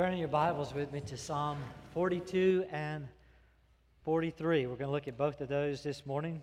[0.00, 1.58] Turning your Bibles with me to Psalm
[1.92, 3.06] 42 and
[4.06, 4.64] 43.
[4.64, 6.40] We're going to look at both of those this morning.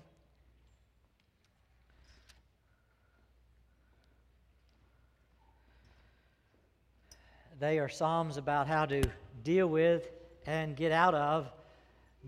[7.59, 9.01] They are Psalms about how to
[9.43, 10.07] deal with
[10.45, 11.51] and get out of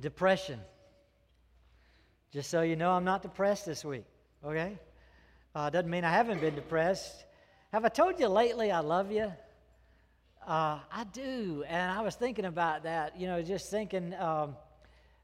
[0.02, 0.59] depression.
[2.34, 4.05] Just so you know, I'm not depressed this week,
[4.43, 4.80] okay?
[5.54, 7.23] Uh, doesn't mean I haven't been depressed.
[7.71, 9.32] Have I told you lately I love you?
[10.50, 13.20] Uh, I do, and I was thinking about that.
[13.20, 14.56] You know, just thinking, um,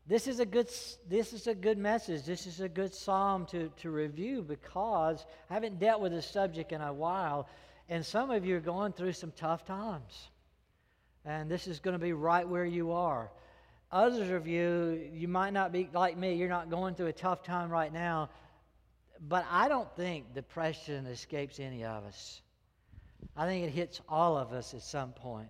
[0.05, 0.69] this is a good
[1.09, 2.25] this is a good message.
[2.25, 6.71] This is a good psalm to to review because I haven't dealt with this subject
[6.73, 7.49] in a while,
[7.89, 10.29] and some of you are going through some tough times,
[11.25, 13.31] and this is going to be right where you are.
[13.91, 16.35] Others of you, you might not be like me.
[16.35, 18.29] You're not going through a tough time right now,
[19.27, 22.41] but I don't think depression escapes any of us.
[23.35, 25.49] I think it hits all of us at some point.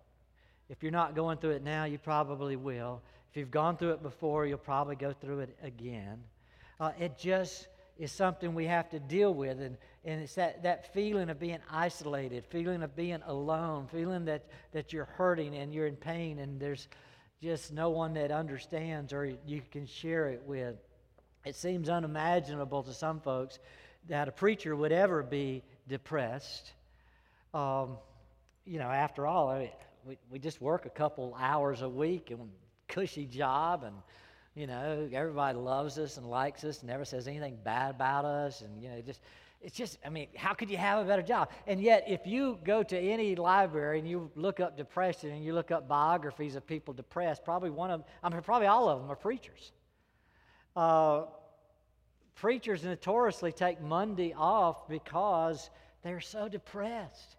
[0.70, 3.02] If you're not going through it now, you probably will.
[3.30, 6.24] If you've gone through it before, you'll probably go through it again.
[6.80, 9.62] Uh, it just is something we have to deal with.
[9.62, 14.46] And, and it's that, that feeling of being isolated, feeling of being alone, feeling that,
[14.71, 16.88] that you're hurting and you're in pain and there's
[17.42, 20.76] just no one that understands or you can share it with.
[21.46, 23.60] It seems unimaginable to some folks
[24.08, 26.71] that a preacher would ever be depressed.
[27.56, 27.98] Um,
[28.66, 29.70] you know, after all, I mean,
[30.06, 32.50] we, we just work a couple hours a week and
[32.90, 33.96] cushy job and
[34.56, 38.62] you know everybody loves us and likes us and never says anything bad about us
[38.62, 39.22] and you know just
[39.62, 41.50] it's just i mean how could you have a better job?
[41.66, 45.54] And yet if you go to any library and you look up depression and you
[45.54, 49.02] look up biographies of people depressed probably one of them i mean probably all of
[49.02, 49.72] them are preachers.
[50.76, 51.24] Uh,
[52.36, 55.70] preachers notoriously take monday off because
[56.04, 57.38] they're so depressed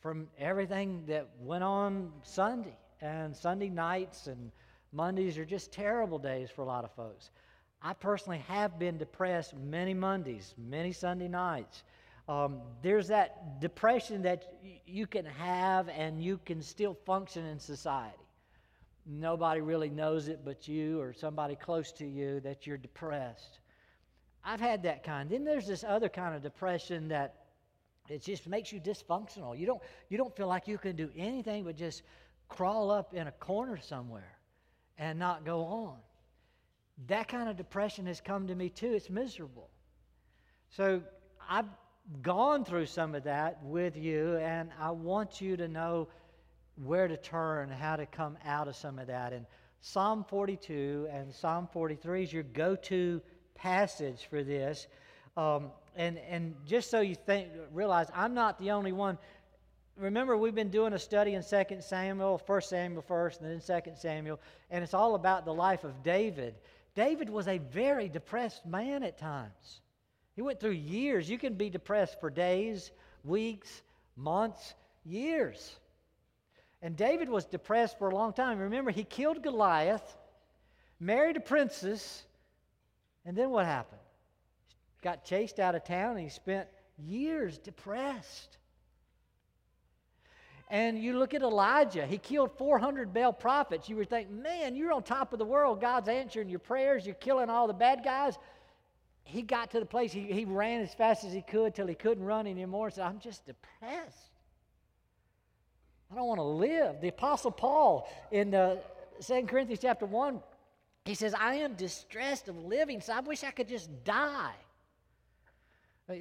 [0.00, 4.50] from everything that went on Sunday and Sunday nights and
[4.92, 7.30] Mondays are just terrible days for a lot of folks.
[7.82, 11.84] I personally have been depressed many Mondays, many Sunday nights.
[12.28, 17.58] Um, there's that depression that y- you can have and you can still function in
[17.58, 18.16] society.
[19.06, 23.60] Nobody really knows it but you or somebody close to you that you're depressed.
[24.44, 25.28] I've had that kind.
[25.28, 27.39] Then there's this other kind of depression that
[28.10, 29.58] it just makes you dysfunctional.
[29.58, 32.02] You don't, you don't feel like you can do anything but just
[32.48, 34.36] crawl up in a corner somewhere
[34.98, 35.96] and not go on.
[37.06, 38.92] That kind of depression has come to me too.
[38.92, 39.70] It's miserable.
[40.70, 41.02] So
[41.48, 41.68] I've
[42.22, 46.08] gone through some of that with you, and I want you to know
[46.76, 49.32] where to turn, how to come out of some of that.
[49.32, 49.46] And
[49.80, 53.22] Psalm 42 and Psalm 43 is your go to
[53.54, 54.86] passage for this.
[55.36, 59.18] Um, and, and just so you think, realize I'm not the only one.
[59.96, 63.92] Remember, we've been doing a study in 2 Samuel, 1 Samuel first, and then 2
[63.96, 64.40] Samuel,
[64.70, 66.54] and it's all about the life of David.
[66.94, 69.80] David was a very depressed man at times.
[70.36, 71.28] He went through years.
[71.28, 72.92] You can be depressed for days,
[73.24, 73.82] weeks,
[74.16, 74.74] months,
[75.04, 75.76] years.
[76.82, 78.58] And David was depressed for a long time.
[78.58, 80.16] Remember, he killed Goliath,
[80.98, 82.22] married a princess,
[83.24, 83.99] and then what happened?
[85.02, 86.68] Got chased out of town and he spent
[86.98, 88.58] years depressed.
[90.70, 93.88] And you look at Elijah, he killed 400 Baal prophets.
[93.88, 95.80] You would think, man, you're on top of the world.
[95.80, 97.04] God's answering your prayers.
[97.04, 98.38] You're killing all the bad guys.
[99.24, 101.94] He got to the place, he, he ran as fast as he could till he
[101.94, 104.30] couldn't run anymore and said, I'm just depressed.
[106.10, 107.00] I don't want to live.
[107.00, 108.76] The Apostle Paul in uh,
[109.18, 110.40] the 2 Corinthians chapter 1,
[111.04, 114.54] he says, I am distressed of living, so I wish I could just die.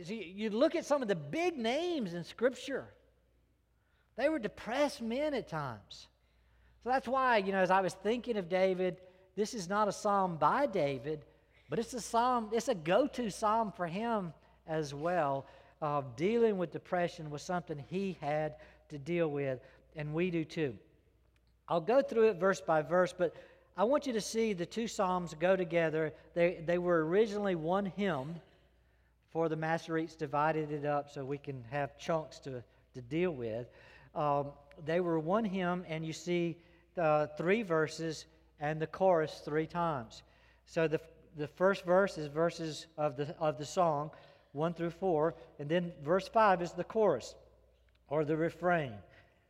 [0.03, 2.85] See, you look at some of the big names in Scripture,
[4.17, 6.07] they were depressed men at times.
[6.83, 8.97] So that's why, you know, as I was thinking of David,
[9.35, 11.25] this is not a psalm by David,
[11.69, 14.33] but it's a psalm, it's a go to psalm for him
[14.67, 15.45] as well.
[15.81, 18.55] Uh, dealing with depression was something he had
[18.89, 19.59] to deal with,
[19.95, 20.75] and we do too.
[21.67, 23.35] I'll go through it verse by verse, but
[23.77, 26.13] I want you to see the two psalms go together.
[26.33, 28.35] They, they were originally one hymn
[29.31, 33.69] for the Masoretes divided it up so we can have chunks to, to deal with.
[34.15, 34.47] Um,
[34.85, 36.57] they were one hymn, and you see
[36.97, 38.25] uh, three verses
[38.59, 40.23] and the chorus three times.
[40.65, 40.99] So the,
[41.37, 44.11] the first verse is verses of the, of the song,
[44.53, 47.35] 1 through 4, and then verse 5 is the chorus
[48.07, 48.93] or the refrain.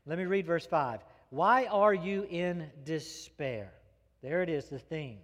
[0.05, 0.99] Let me read verse 5.
[1.29, 3.71] Why are you in despair?
[4.21, 5.19] There it is, the theme.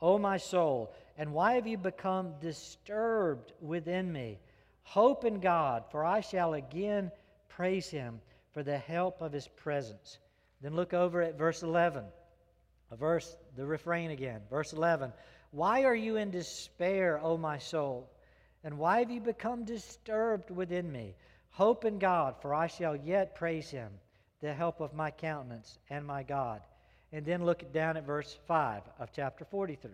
[0.00, 4.38] O my soul, and why have you become disturbed within me?
[4.82, 7.10] Hope in God, for I shall again
[7.48, 8.20] praise him
[8.52, 10.18] for the help of his presence.
[10.60, 12.04] Then look over at verse 11.
[12.90, 14.40] A verse, the refrain again.
[14.50, 15.12] Verse 11.
[15.50, 18.10] Why are you in despair, O my soul?
[18.64, 21.14] And why have you become disturbed within me?
[21.50, 23.90] Hope in God, for I shall yet praise him,
[24.40, 26.60] the help of my countenance and my God.
[27.12, 29.90] And then look down at verse 5 of chapter 43.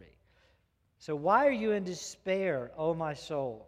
[1.00, 3.66] So, why are you in despair, O my soul?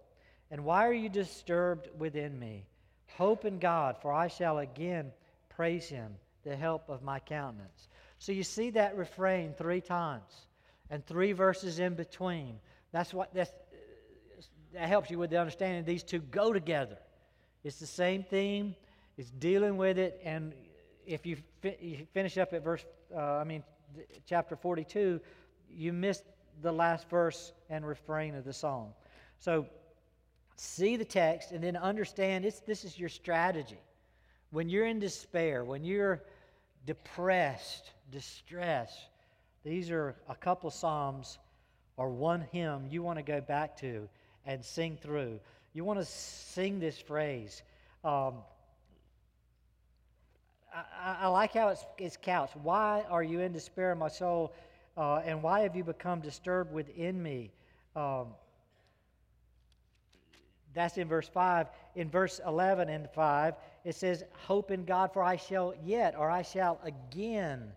[0.50, 2.66] And why are you disturbed within me?
[3.16, 5.12] Hope in God, for I shall again
[5.48, 6.14] praise him,
[6.44, 7.88] the help of my countenance.
[8.18, 10.46] So you see that refrain three times
[10.90, 12.58] and three verses in between.
[12.92, 13.50] That's what that's,
[14.74, 16.98] that helps you with the understanding these two go together.
[17.64, 18.74] It's the same theme.
[19.16, 20.52] It's dealing with it, and
[21.06, 23.62] if you, fi- you finish up at verse, uh, I mean,
[24.26, 25.20] chapter 42,
[25.70, 26.24] you missed
[26.62, 28.92] the last verse and refrain of the song.
[29.38, 29.66] So
[30.56, 33.80] see the text and then understand it's, this is your strategy.
[34.50, 36.22] When you're in despair, when you're
[36.86, 39.08] depressed, distressed,
[39.64, 41.38] these are a couple of psalms
[41.96, 44.08] or one hymn you want to go back to
[44.46, 45.38] and sing through.
[45.72, 47.62] You want to sing this phrase.
[48.04, 48.34] Um,
[50.74, 52.56] I, I, like how it's, it's couched.
[52.56, 54.52] Why are you in despair, my soul?
[54.96, 57.50] Uh, and why have you become disturbed within me?
[57.96, 58.28] Um,
[60.74, 61.68] that's in verse 5.
[61.96, 63.54] In verse 11 and 5,
[63.84, 67.72] it says, Hope in God, for I shall yet, or I shall again.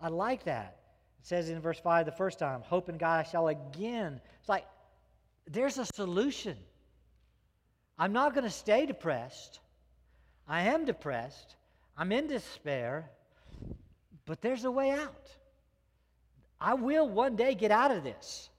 [0.00, 0.78] I like that.
[1.20, 4.20] It says in verse 5 the first time, Hope in God, I shall again.
[4.40, 4.66] It's like,
[5.46, 6.56] there's a solution.
[7.98, 9.60] I'm not going to stay depressed.
[10.46, 11.56] I am depressed.
[11.96, 13.10] I'm in despair.
[14.24, 15.30] But there's a way out.
[16.60, 18.50] I will one day get out of this.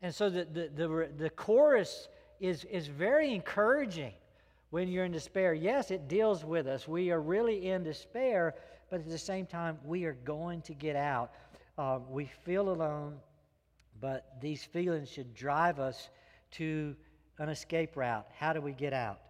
[0.00, 2.08] And so the, the, the, the chorus
[2.40, 4.12] is, is very encouraging
[4.70, 5.54] when you're in despair.
[5.54, 6.88] Yes, it deals with us.
[6.88, 8.54] We are really in despair,
[8.90, 11.32] but at the same time, we are going to get out.
[11.78, 13.16] Uh, we feel alone,
[14.00, 16.08] but these feelings should drive us
[16.52, 16.96] to
[17.38, 18.26] an escape route.
[18.36, 19.20] How do we get out?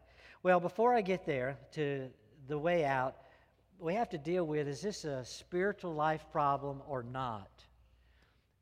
[0.43, 2.09] Well, before I get there to
[2.49, 3.17] the way out,
[3.79, 7.49] we have to deal with is this a spiritual life problem or not?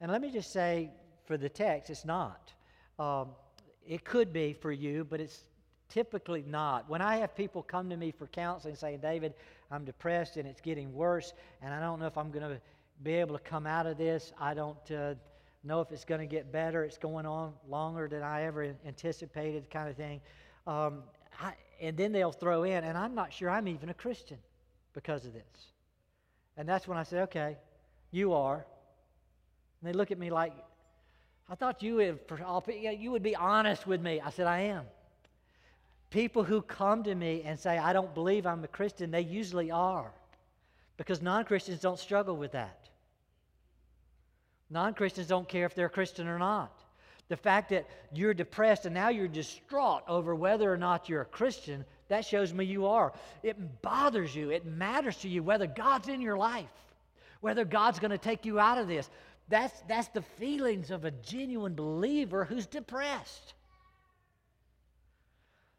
[0.01, 0.91] And let me just say,
[1.25, 2.53] for the text, it's not.
[2.99, 3.29] Um,
[3.87, 5.45] it could be for you, but it's
[5.89, 6.89] typically not.
[6.89, 9.35] When I have people come to me for counseling saying, David,
[9.71, 11.33] I'm depressed and it's getting worse,
[11.63, 12.61] and I don't know if I'm going to
[13.03, 15.15] be able to come out of this, I don't uh,
[15.65, 19.71] know if it's going to get better, it's going on longer than I ever anticipated,
[19.71, 20.21] kind of thing.
[20.67, 21.03] Um,
[21.41, 24.39] I, and then they'll throw in, and I'm not sure I'm even a Christian
[24.93, 25.73] because of this.
[26.57, 27.57] And that's when I say, okay,
[28.11, 28.67] you are.
[29.81, 30.53] And they look at me like,
[31.49, 32.19] I thought you would,
[32.99, 34.21] you would be honest with me.
[34.21, 34.85] I said, I am.
[36.11, 39.71] People who come to me and say, I don't believe I'm a Christian, they usually
[39.71, 40.11] are.
[40.97, 42.89] Because non Christians don't struggle with that.
[44.71, 46.83] Non Christians don't care if they're a Christian or not.
[47.29, 51.27] The fact that you're depressed and now you're distraught over whether or not you're a
[51.27, 53.13] Christian, that shows me you are.
[53.43, 56.67] It bothers you, it matters to you whether God's in your life,
[57.41, 59.09] whether God's going to take you out of this.
[59.51, 63.55] That's, that's the feelings of a genuine believer who's depressed.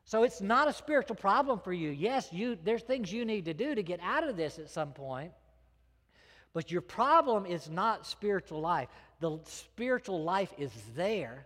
[0.04, 1.90] So it's not a spiritual problem for you.
[1.90, 4.92] Yes, you, there's things you need to do to get out of this at some
[4.92, 5.32] point.
[6.54, 8.90] But your problem is not spiritual life.
[9.22, 11.46] The spiritual life is there.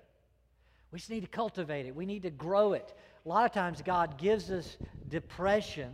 [0.91, 1.95] We just need to cultivate it.
[1.95, 2.91] We need to grow it.
[3.23, 4.77] A lot of times, God gives us
[5.09, 5.91] depression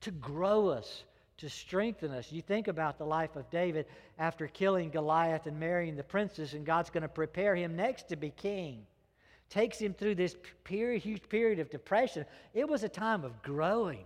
[0.00, 1.04] to grow us,
[1.40, 2.30] to strengthen us.
[2.30, 3.86] You think about the life of David
[4.18, 8.16] after killing Goliath and marrying the princess, and God's going to prepare him next to
[8.16, 8.86] be king.
[9.48, 12.26] Takes him through this period, huge period of depression.
[12.54, 14.04] It was a time of growing.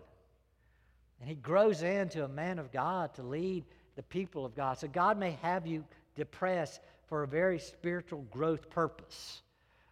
[1.21, 3.65] And he grows into a man of God to lead
[3.97, 4.79] the people of God.
[4.79, 5.85] So God may have you
[6.17, 9.43] depressed for a very spiritual growth purpose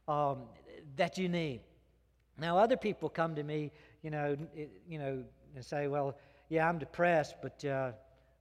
[0.08, 0.38] um,
[0.96, 1.60] that you need.
[2.38, 3.72] Now, other people come to me,
[4.02, 4.36] you know,
[4.88, 5.22] you know,
[5.54, 6.16] and say, "Well,
[6.52, 7.92] yeah, I'm depressed, but uh,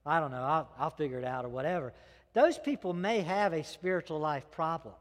[0.05, 1.93] I don't know, I'll, I'll figure it out or whatever.
[2.33, 4.95] Those people may have a spiritual life problem.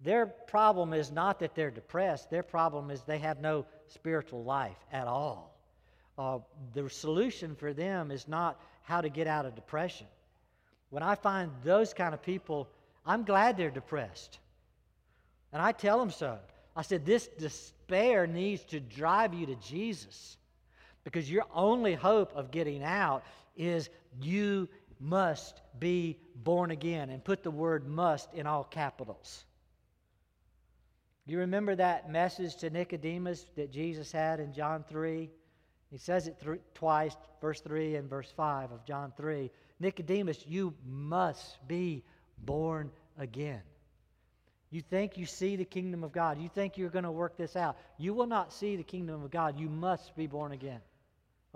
[0.00, 4.76] Their problem is not that they're depressed, their problem is they have no spiritual life
[4.90, 5.56] at all.
[6.18, 6.38] Uh,
[6.74, 10.08] the solution for them is not how to get out of depression.
[10.90, 12.68] When I find those kind of people,
[13.06, 14.40] I'm glad they're depressed.
[15.52, 16.38] And I tell them so.
[16.74, 20.36] I said, This despair needs to drive you to Jesus.
[21.06, 23.22] Because your only hope of getting out
[23.56, 23.88] is
[24.20, 27.10] you must be born again.
[27.10, 29.44] And put the word must in all capitals.
[31.24, 35.30] You remember that message to Nicodemus that Jesus had in John 3?
[35.92, 39.52] He says it th- twice, verse 3 and verse 5 of John 3.
[39.78, 42.02] Nicodemus, you must be
[42.36, 43.62] born again.
[44.70, 46.40] You think you see the kingdom of God.
[46.40, 47.76] You think you're going to work this out.
[47.96, 49.56] You will not see the kingdom of God.
[49.56, 50.80] You must be born again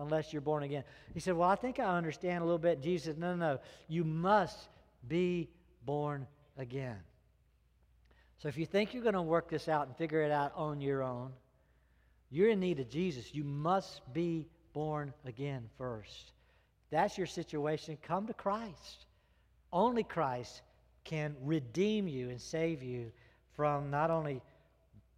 [0.00, 0.85] unless you're born again.
[1.14, 2.83] He said, Well, I think I understand a little bit.
[2.83, 3.59] Jesus said, No, no, no.
[3.88, 4.69] You must
[5.09, 5.49] be
[5.85, 6.26] born
[6.59, 6.97] again.
[8.38, 10.80] So if you think you're going to work this out and figure it out on
[10.80, 11.30] your own,
[12.30, 13.35] you're in need of Jesus.
[13.35, 16.33] You must be born again first.
[16.90, 17.99] That's your situation.
[18.02, 19.07] Come to Christ.
[19.73, 20.62] Only Christ
[21.04, 23.12] can redeem you and save you
[23.54, 24.40] from not only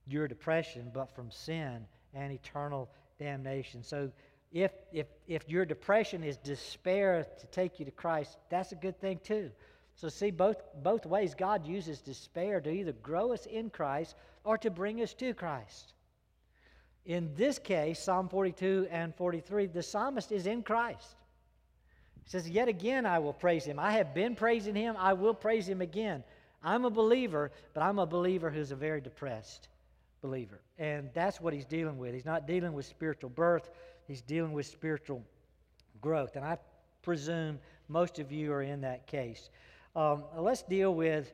[0.06, 3.82] your depression, but from sin and eternal damnation.
[3.82, 4.10] So
[4.52, 9.00] if, if, if your depression is despair to take you to Christ, that's a good
[9.00, 9.50] thing too.
[9.94, 14.58] So, see, both, both ways God uses despair to either grow us in Christ or
[14.58, 15.94] to bring us to Christ.
[17.04, 21.16] In this case, Psalm 42 and 43, the psalmist is in Christ.
[22.24, 23.78] He says, Yet again I will praise him.
[23.78, 26.22] I have been praising him, I will praise him again.
[26.62, 29.68] I'm a believer, but I'm a believer who's a very depressed
[30.20, 30.60] believer.
[30.78, 32.14] And that's what he's dealing with.
[32.14, 33.68] He's not dealing with spiritual birth,
[34.12, 35.22] he's dealing with spiritual
[36.02, 36.36] growth.
[36.36, 36.58] And I
[37.00, 39.48] presume most of you are in that case.
[39.96, 41.32] Um, let's deal with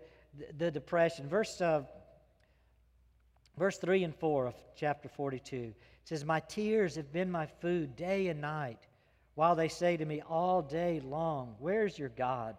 [0.59, 1.29] the depression.
[1.29, 1.83] Verse, uh,
[3.59, 7.97] verse 3 and 4 of chapter 42 it says, My tears have been my food
[7.97, 8.87] day and night,
[9.35, 12.57] while they say to me all day long, Where's your God?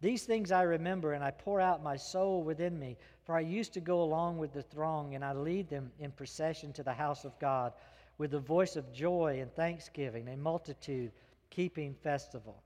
[0.00, 2.98] These things I remember, and I pour out my soul within me.
[3.24, 6.72] For I used to go along with the throng, and I lead them in procession
[6.74, 7.72] to the house of God
[8.18, 11.12] with the voice of joy and thanksgiving, a multitude
[11.50, 12.62] keeping festival.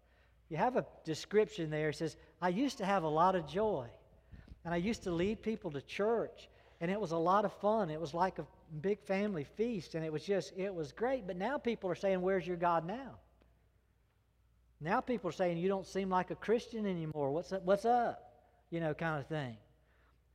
[0.48, 1.90] You have a description there.
[1.90, 3.86] It says, I used to have a lot of joy.
[4.64, 6.48] And I used to lead people to church.
[6.80, 7.90] And it was a lot of fun.
[7.90, 8.46] It was like a
[8.80, 9.94] big family feast.
[9.94, 11.26] And it was just, it was great.
[11.26, 13.18] But now people are saying, Where's your God now?
[14.80, 17.30] Now people are saying, You don't seem like a Christian anymore.
[17.30, 17.62] What's up?
[17.64, 18.32] What's up?
[18.70, 19.56] You know, kind of thing.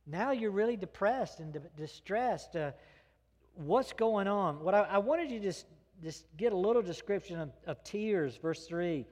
[0.06, 2.54] Now you're really depressed and distressed.
[2.54, 2.70] Uh,
[3.56, 4.60] what's going on?
[4.60, 5.66] What I, I wanted you to just,
[6.02, 9.06] just get a little description of, of tears, verse 3.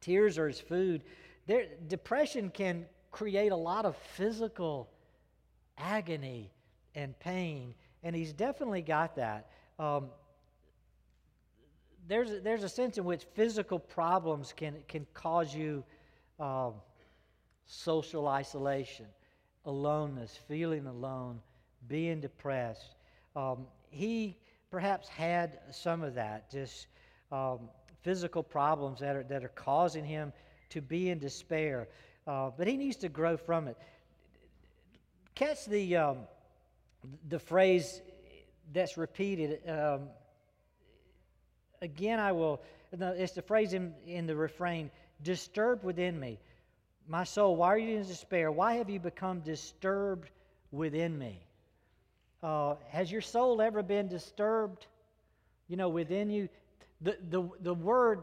[0.00, 1.02] Tears are his food.
[1.46, 4.90] There, depression can create a lot of physical
[5.78, 6.50] agony
[6.94, 9.50] and pain, and he's definitely got that.
[9.78, 10.08] Um,
[12.08, 15.84] there's, there's a sense in which physical problems can, can cause you
[16.38, 16.74] um,
[17.64, 19.06] social isolation,
[19.64, 21.40] aloneness, feeling alone,
[21.88, 22.94] being depressed.
[23.36, 24.38] Um, he
[24.70, 26.86] perhaps had some of that, just
[27.30, 27.68] um,
[28.02, 30.32] physical problems that are, that are causing him
[30.70, 31.88] to be in despair.
[32.26, 33.76] Uh, but he needs to grow from it.
[35.34, 36.18] Catch the, um,
[37.28, 38.00] the phrase
[38.72, 39.60] that's repeated.
[39.68, 40.08] Um,
[41.82, 42.62] again, I will,
[42.92, 44.90] it's the phrase in, in the refrain
[45.22, 46.40] disturbed within me.
[47.08, 48.50] My soul, why are you in despair?
[48.50, 50.30] Why have you become disturbed
[50.72, 51.45] within me?
[52.42, 54.86] Uh, has your soul ever been disturbed,
[55.68, 56.48] you know, within you?
[57.00, 58.22] The, the, the word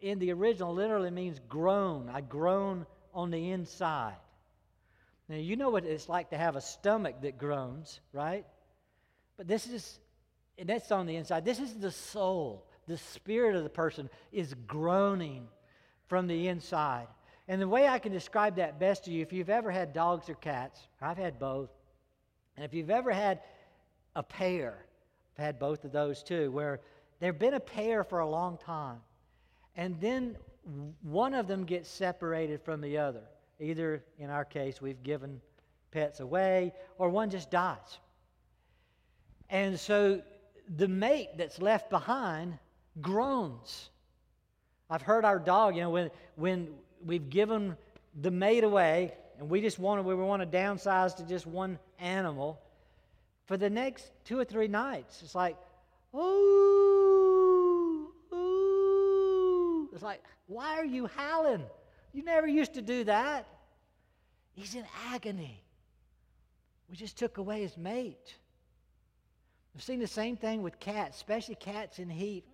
[0.00, 2.10] in the original literally means groan.
[2.12, 4.16] I groan on the inside.
[5.28, 8.44] Now, you know what it's like to have a stomach that groans, right?
[9.36, 10.00] But this is,
[10.58, 11.44] and that's on the inside.
[11.44, 12.66] This is the soul.
[12.88, 15.46] The spirit of the person is groaning
[16.08, 17.06] from the inside.
[17.46, 20.28] And the way I can describe that best to you, if you've ever had dogs
[20.28, 21.70] or cats, I've had both,
[22.60, 23.40] and if you've ever had
[24.14, 24.84] a pair,
[25.38, 26.80] I've had both of those too, where
[27.20, 28.98] They've been a pair for a long time.
[29.76, 30.36] And then
[31.02, 33.22] one of them gets separated from the other.
[33.60, 35.40] Either, in our case, we've given
[35.90, 37.98] pets away, or one just dies.
[39.50, 40.22] And so
[40.76, 42.58] the mate that's left behind
[43.02, 43.90] groans.
[44.88, 46.68] I've heard our dog, you know, when, when
[47.04, 47.76] we've given
[48.22, 51.78] the mate away and we just want to, we want to downsize to just one
[51.98, 52.60] animal,
[53.46, 55.56] for the next two or three nights, it's like,
[56.14, 56.18] ooh,
[58.34, 59.88] ooh.
[59.94, 61.64] It's like, why are you howling?
[62.12, 63.46] You never used to do that.
[64.52, 65.64] He's in agony.
[66.90, 68.34] We just took away his mate.
[69.74, 72.44] I've seen the same thing with cats, especially cats in heat.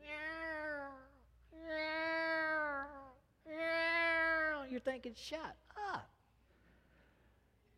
[4.71, 5.57] You're thinking, shut.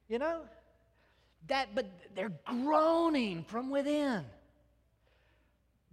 [0.08, 0.40] You know?
[1.48, 4.24] That but they're groaning from within.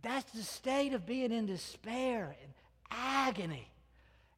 [0.01, 2.53] That's the state of being in despair and
[2.91, 3.69] agony.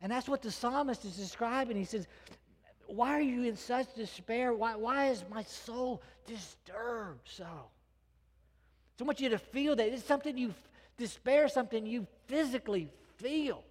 [0.02, 1.76] And that's what the psalmist is describing.
[1.76, 2.08] He says,
[2.86, 4.54] Why are you in such despair?
[4.54, 7.46] Why, why is my soul disturbed so?
[8.98, 10.54] So I want you to feel that it's something you
[10.98, 13.64] Despair something you physically feel.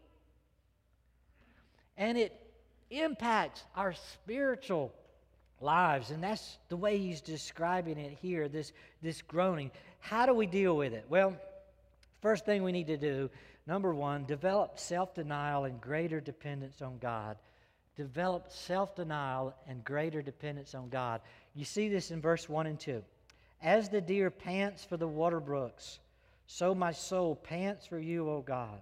[1.96, 2.32] And it
[2.90, 4.92] impacts our spiritual
[5.60, 6.10] lives.
[6.10, 8.72] And that's the way he's describing it here this,
[9.02, 9.70] this groaning.
[10.00, 11.04] How do we deal with it?
[11.08, 11.36] Well,
[12.22, 13.30] first thing we need to do,
[13.66, 17.36] number one, develop self denial and greater dependence on God.
[17.96, 21.20] Develop self denial and greater dependence on God.
[21.54, 23.02] You see this in verse 1 and 2.
[23.62, 25.98] As the deer pants for the water brooks,
[26.46, 28.80] so my soul pants for you, O God.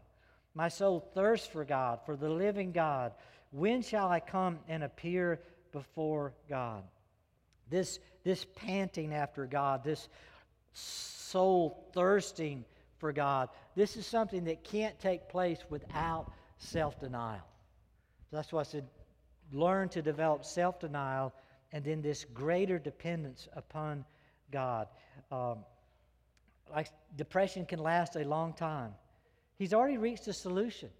[0.54, 3.12] My soul thirsts for God, for the living God.
[3.50, 5.40] When shall I come and appear
[5.74, 6.84] before God?
[7.68, 10.08] This, this panting after God, this
[10.72, 12.64] soul thirsting
[12.98, 17.44] for God, this is something that can't take place without self denial.
[18.30, 18.86] That's why I said
[19.52, 21.34] learn to develop self denial
[21.72, 24.04] and then this greater dependence upon
[24.50, 24.86] God.
[25.30, 25.58] Um,
[26.72, 28.94] like depression can last a long time.
[29.56, 30.90] He's already reached a solution.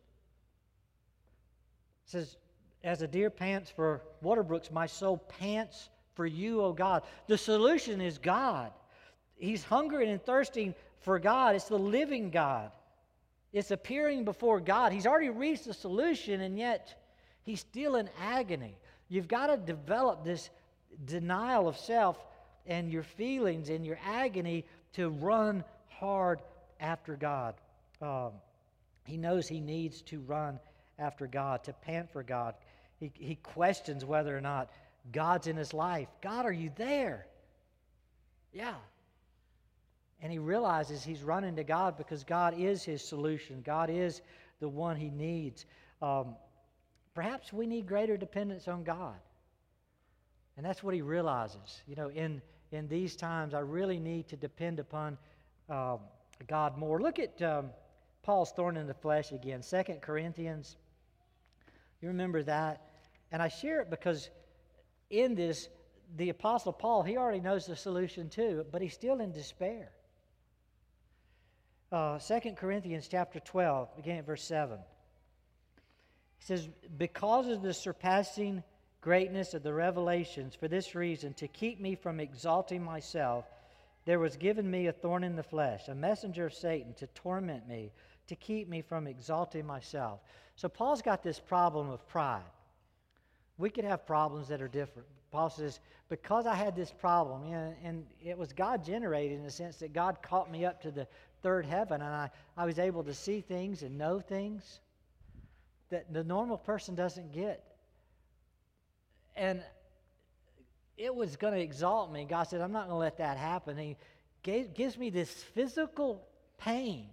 [2.07, 2.37] Says,
[2.85, 7.03] As a deer pants for water brooks, my soul pants for you, O God.
[7.27, 8.71] The solution is God.
[9.37, 11.57] He's hungering and thirsting for God.
[11.57, 12.71] It's the living God.
[13.53, 14.93] It's appearing before God.
[14.93, 16.95] He's already reached the solution, and yet
[17.43, 18.77] he's still in agony.
[19.09, 20.51] You've got to develop this
[21.07, 22.19] denial of self
[22.67, 24.65] and your feelings and your agony
[24.95, 26.41] to run hard
[26.81, 27.55] after God.
[28.01, 28.33] Um,
[29.05, 30.59] he knows he needs to run
[30.99, 32.55] after God, to pant for God.
[33.05, 34.71] He, he questions whether or not
[35.13, 36.09] God's in his life.
[36.23, 37.27] God, are you there?
[38.53, 38.77] Yeah.
[40.23, 43.61] And he realizes he's running to God because God is his solution.
[43.63, 44.23] God is
[44.61, 45.67] the one he needs.
[46.01, 46.35] Um,
[47.15, 49.17] perhaps we need greater dependence on God.
[50.57, 51.83] And that's what he realizes.
[51.87, 52.41] You know, in,
[52.73, 55.19] in these times, I really need to depend upon
[55.69, 55.99] um,
[56.47, 57.03] God more.
[57.03, 57.67] Look at um,
[58.23, 60.77] Paul's thorn in the flesh again, Second Corinthians.
[62.01, 62.81] You remember that?
[63.35, 64.31] And I share it because
[65.11, 65.69] in this,
[66.17, 69.91] the Apostle Paul, he already knows the solution too, but he's still in despair.
[71.91, 74.79] Uh, 2 Corinthians chapter 12, beginning at verse 7.
[76.39, 78.63] He says, Because of the surpassing
[79.01, 83.47] greatness of the revelations, for this reason, to keep me from exalting myself,
[84.05, 87.67] there was given me a thorn in the flesh, a messenger of Satan to torment
[87.67, 87.91] me,
[88.29, 90.21] to keep me from exalting myself.
[90.55, 92.45] So Paul's got this problem of pride.
[93.59, 95.09] We could have problems that are different.
[95.31, 99.51] Paul says, because I had this problem, and, and it was God generated in the
[99.51, 101.07] sense that God caught me up to the
[101.43, 104.81] third heaven, and I, I was able to see things and know things
[105.91, 107.65] that the normal person doesn't get.
[109.37, 109.63] And
[110.97, 112.25] it was going to exalt me.
[112.25, 113.77] God said, I'm not going to let that happen.
[113.77, 113.97] He
[114.43, 116.27] gave, gives me this physical
[116.59, 117.07] pain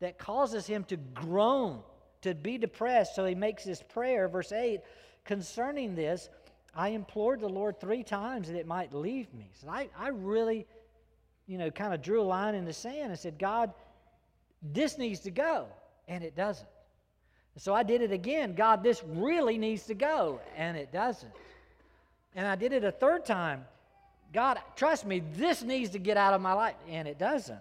[0.00, 1.80] that causes him to groan,
[2.22, 3.14] to be depressed.
[3.14, 4.80] So he makes this prayer, verse 8
[5.24, 6.28] concerning this.
[6.74, 9.50] I implored the Lord three times that it might leave me.
[9.60, 10.66] So I, I really,
[11.46, 13.72] you know, kind of drew a line in the sand and said, God,
[14.62, 15.66] this needs to go.
[16.08, 16.68] And it doesn't.
[17.58, 18.54] So I did it again.
[18.54, 20.40] God, this really needs to go.
[20.56, 21.32] And it doesn't.
[22.34, 23.66] And I did it a third time.
[24.32, 26.76] God, trust me, this needs to get out of my life.
[26.88, 27.60] And it doesn't.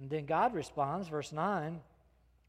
[0.00, 1.80] And then God responds, verse 9,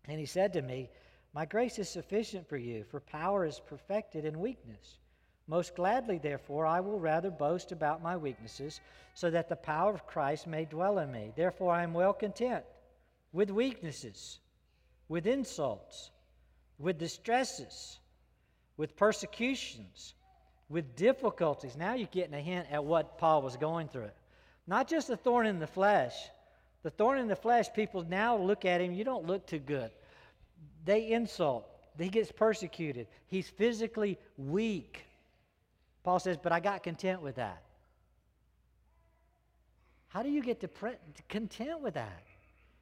[0.08, 0.89] and He said to me,
[1.36, 4.98] My grace is sufficient for you, for power is perfected in weakness.
[5.45, 8.82] Most gladly, therefore, I will rather boast about my weaknesses,
[9.13, 11.32] so that the power of Christ may dwell in me.
[11.36, 12.65] Therefore, I am well content
[13.32, 14.39] with weaknesses,
[15.08, 16.10] with insults,
[16.80, 18.00] with distresses,
[18.78, 20.15] with persecutions
[20.69, 21.76] with difficulties.
[21.76, 24.10] Now you're getting a hint at what Paul was going through.
[24.67, 26.15] Not just the thorn in the flesh.
[26.84, 29.91] The thorn in the flesh, people now look at him, you don't look too good.
[30.86, 31.67] They insult.
[31.98, 33.08] He gets persecuted.
[33.28, 35.06] He's physically weak.
[36.04, 37.63] Paul says, But I got content with that.
[40.10, 42.24] How do you get depre- content with that?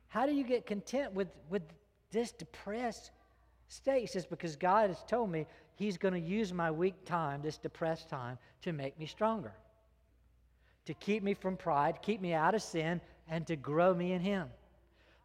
[0.10, 1.63] How do you get content with, with
[2.12, 3.12] this depressed
[3.70, 4.02] state?
[4.02, 7.58] He says, Because God has told me He's going to use my weak time, this
[7.58, 9.54] depressed time, to make me stronger,
[10.86, 14.22] to keep me from pride, keep me out of sin, and to grow me in
[14.22, 14.50] Him.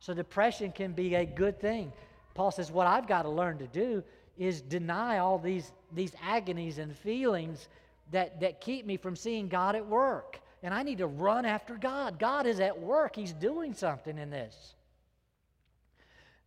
[0.01, 1.93] So depression can be a good thing.
[2.38, 4.05] Paul says, What I've got to learn to do
[4.38, 7.68] is deny all these, these agonies and feelings
[8.12, 10.38] that, that keep me from seeing God at work.
[10.62, 12.20] And I need to run after God.
[12.20, 14.77] God is at work, He's doing something in this.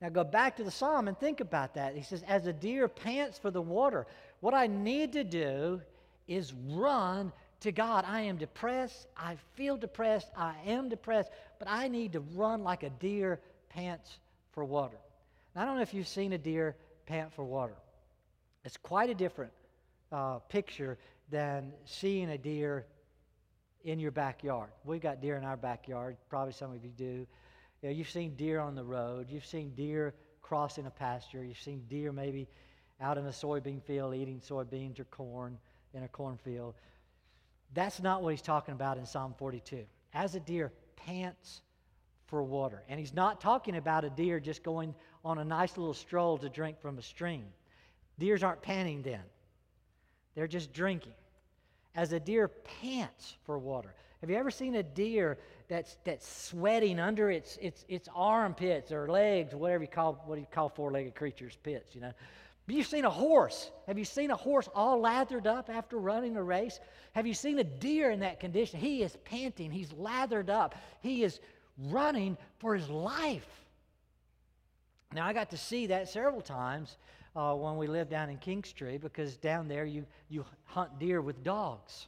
[0.01, 1.93] Now go back to the psalm and think about that.
[1.93, 4.08] He says, As a deer pants for the water,
[4.39, 5.82] what I need to do
[6.25, 8.06] is run to God.
[8.08, 9.08] I am depressed.
[9.17, 10.30] I feel depressed.
[10.38, 14.19] I am depressed, but I need to run like a deer pants
[14.54, 14.97] for water.
[15.55, 17.75] Now, I don't know if you've seen a deer pant for water.
[18.63, 19.51] It's quite a different
[20.11, 20.97] uh, picture
[21.29, 22.85] than seeing a deer
[23.83, 24.69] in your backyard.
[24.85, 26.17] We've got deer in our backyard.
[26.29, 27.27] Probably some of you do.
[27.81, 29.27] You know, you've seen deer on the road.
[29.29, 31.43] You've seen deer crossing a pasture.
[31.43, 32.47] You've seen deer maybe
[32.99, 35.57] out in a soybean field eating soybeans or corn
[35.93, 36.75] in a cornfield.
[37.73, 39.85] That's not what he's talking about in Psalm 42.
[40.13, 41.61] As a deer pants
[42.27, 42.83] for water.
[42.87, 46.49] And he's not talking about a deer just going on a nice little stroll to
[46.49, 47.45] drink from a stream.
[48.19, 49.23] Deers aren't panting then,
[50.36, 51.13] they're just drinking.
[51.93, 53.93] As a deer pants for water.
[54.21, 59.10] Have you ever seen a deer that's, that's sweating under its, its, its armpits or
[59.10, 62.13] legs, whatever you call, what do you call four-legged creatures, pits, you know?
[62.67, 63.71] You've seen a horse.
[63.88, 66.79] Have you seen a horse all lathered up after running a race?
[67.13, 68.79] Have you seen a deer in that condition?
[68.79, 69.71] He is panting.
[69.71, 70.75] He's lathered up.
[71.01, 71.41] He is
[71.89, 73.47] running for his life.
[75.13, 76.97] Now, I got to see that several times
[77.36, 81.43] uh, when we lived down in Kingstree because down there you, you hunt deer with
[81.43, 82.08] dogs.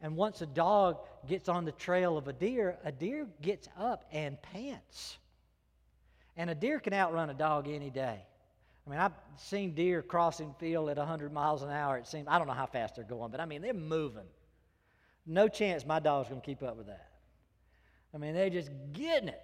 [0.00, 4.04] And once a dog gets on the trail of a deer, a deer gets up
[4.12, 5.18] and pants.
[6.36, 8.24] And a deer can outrun a dog any day.
[8.86, 11.98] I mean, I've seen deer crossing field at 100 miles an hour.
[11.98, 14.26] It seems, I don't know how fast they're going, but I mean, they're moving.
[15.26, 17.08] No chance my dog's going to keep up with that.
[18.14, 19.42] I mean, they're just getting it.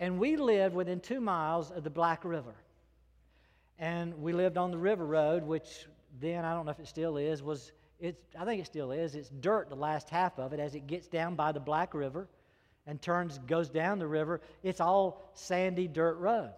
[0.00, 2.54] And we lived within two miles of the Black River.
[3.78, 5.86] And we lived on the river road, which
[6.20, 9.14] then, I don't know if it still is, was, it's, I think it still is.
[9.14, 12.28] It's dirt the last half of it as it gets down by the Black River
[12.86, 14.40] and turns, goes down the river.
[14.62, 16.50] It's all sandy dirt road.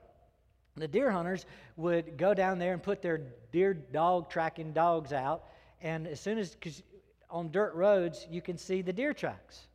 [0.76, 1.44] The deer hunters
[1.76, 5.44] would go down there and put their deer dog tracking dogs out.
[5.82, 6.82] And as soon as, because
[7.28, 9.66] on dirt roads, you can see the deer tracks.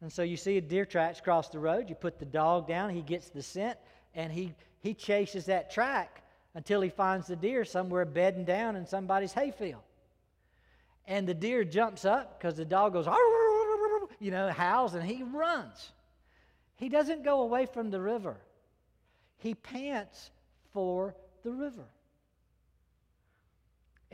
[0.00, 2.90] And so you see a deer tracks cross the road, you put the dog down,
[2.90, 3.78] he gets the scent,
[4.14, 6.22] and he, he chases that track
[6.54, 9.82] until he finds the deer somewhere bedding down in somebody's hayfield.
[11.06, 13.06] And the deer jumps up because the dog goes,
[14.20, 15.92] you know, howls, and he runs.
[16.76, 18.36] He doesn't go away from the river,
[19.38, 20.30] he pants
[20.72, 21.84] for the river.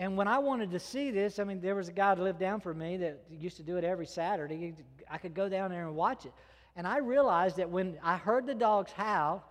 [0.02, 2.40] And when I wanted to see this, I mean, there was a guy that lived
[2.40, 4.74] down for me that used to do it every Saturday.
[5.08, 6.32] I could go down there and watch it.
[6.74, 9.44] And I realized that when I heard the dogs howl,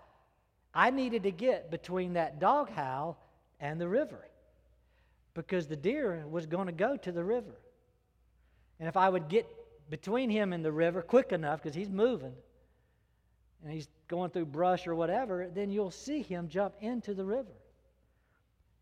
[0.74, 3.18] I needed to get between that dog howl
[3.62, 4.28] and the river
[5.36, 7.58] because the deer was going to go to the river.
[8.78, 9.48] And if I would get
[9.90, 12.34] between him and the river quick enough, because he's moving
[13.64, 17.54] and he's going through brush or whatever, then you'll see him jump into the river.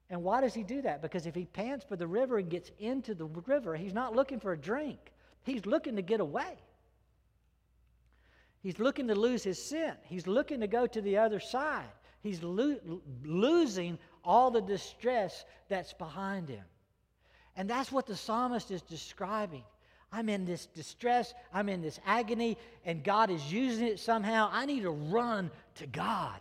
[0.09, 1.01] And why does he do that?
[1.01, 4.39] Because if he pants for the river and gets into the river, he's not looking
[4.39, 4.99] for a drink,
[5.43, 6.57] he's looking to get away.
[8.61, 9.97] He's looking to lose his scent.
[10.03, 11.87] He's looking to go to the other side.
[12.21, 16.65] He's lo- losing all the distress that's behind him.
[17.55, 19.63] And that's what the psalmist is describing.
[20.11, 24.49] I'm in this distress, I'm in this agony, and God is using it somehow.
[24.51, 26.39] I need to run to God.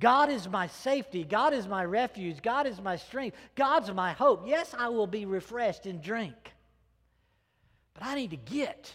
[0.00, 1.22] God is my safety.
[1.24, 2.42] God is my refuge.
[2.42, 3.36] God is my strength.
[3.54, 4.42] God's my hope.
[4.46, 6.34] Yes, I will be refreshed and drink.
[7.94, 8.92] But I need to get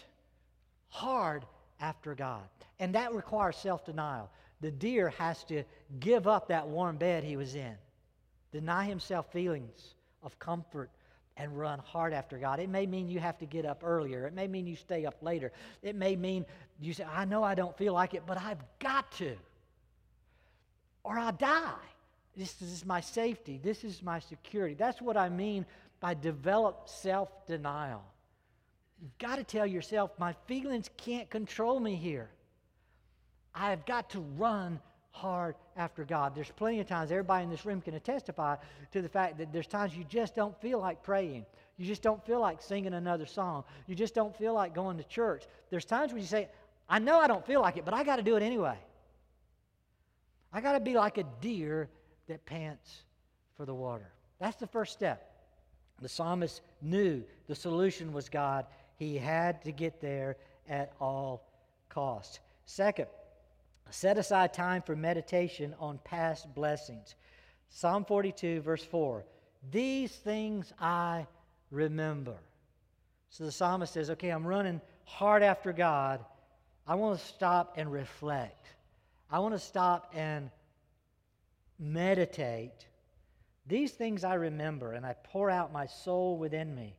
[0.88, 1.46] hard
[1.80, 2.42] after God.
[2.78, 4.30] And that requires self denial.
[4.60, 5.64] The deer has to
[6.00, 7.74] give up that warm bed he was in,
[8.52, 10.90] deny himself feelings of comfort,
[11.38, 12.60] and run hard after God.
[12.60, 14.26] It may mean you have to get up earlier.
[14.26, 15.52] It may mean you stay up later.
[15.82, 16.44] It may mean
[16.78, 19.34] you say, I know I don't feel like it, but I've got to
[21.04, 21.74] or I'll die.
[22.36, 23.60] This is my safety.
[23.62, 24.74] This is my security.
[24.74, 25.66] That's what I mean
[26.00, 28.02] by develop self denial.
[29.00, 32.30] You've got to tell yourself, my feelings can't control me here.
[33.54, 34.78] I've got to run
[35.10, 36.34] hard after God.
[36.34, 38.56] There's plenty of times, everybody in this room can testify
[38.92, 41.44] to the fact that there's times you just don't feel like praying.
[41.76, 43.64] You just don't feel like singing another song.
[43.86, 45.44] You just don't feel like going to church.
[45.70, 46.48] There's times when you say,
[46.88, 48.76] I know I don't feel like it, but I got to do it anyway.
[50.52, 51.88] I got to be like a deer
[52.28, 53.02] that pants
[53.56, 54.10] for the water.
[54.38, 55.26] That's the first step.
[56.00, 58.66] The psalmist knew the solution was God.
[58.96, 60.36] He had to get there
[60.68, 61.46] at all
[61.88, 62.40] costs.
[62.64, 63.06] Second,
[63.90, 67.14] set aside time for meditation on past blessings.
[67.68, 69.24] Psalm 42, verse 4.
[69.70, 71.26] These things I
[71.70, 72.36] remember.
[73.28, 76.24] So the psalmist says, Okay, I'm running hard after God.
[76.86, 78.66] I want to stop and reflect.
[79.32, 80.50] I want to stop and
[81.78, 82.86] meditate.
[83.66, 86.96] These things I remember, and I pour out my soul within me.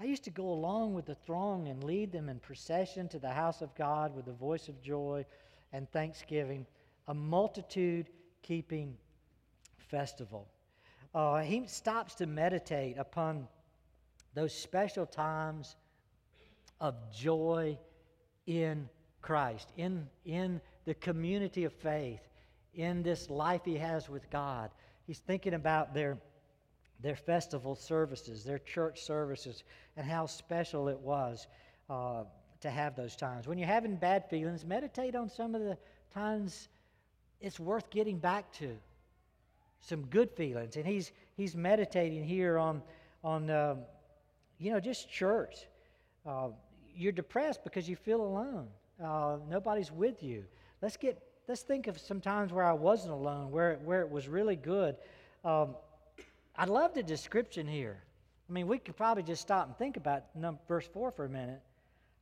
[0.00, 3.30] I used to go along with the throng and lead them in procession to the
[3.30, 5.24] house of God with the voice of joy
[5.72, 6.66] and thanksgiving,
[7.06, 8.08] a multitude
[8.42, 8.96] keeping
[9.76, 10.48] festival.
[11.14, 13.46] Uh, he stops to meditate upon
[14.34, 15.76] those special times
[16.80, 17.78] of joy
[18.46, 18.88] in
[19.20, 22.22] Christ, in, in the community of faith,
[22.72, 24.70] in this life he has with God.
[25.06, 26.16] He's thinking about their,
[27.02, 29.64] their festival services, their church services,
[29.98, 31.46] and how special it was
[31.90, 32.22] uh,
[32.62, 33.46] to have those times.
[33.46, 35.76] When you're having bad feelings, meditate on some of the
[36.14, 36.68] times
[37.42, 38.74] it's worth getting back to.
[39.82, 40.76] Some good feelings.
[40.76, 42.80] And he's, he's meditating here on,
[43.22, 43.80] on um,
[44.58, 45.66] you know, just church.
[46.24, 46.48] Uh,
[46.96, 48.68] you're depressed because you feel alone.
[49.04, 50.44] Uh, nobody's with you.
[50.80, 54.28] Let's get let's think of some times where I wasn't alone, where where it was
[54.28, 54.96] really good.
[55.44, 55.74] Um,
[56.56, 57.98] I love the description here.
[58.48, 61.28] I mean, we could probably just stop and think about number, verse four for a
[61.28, 61.60] minute.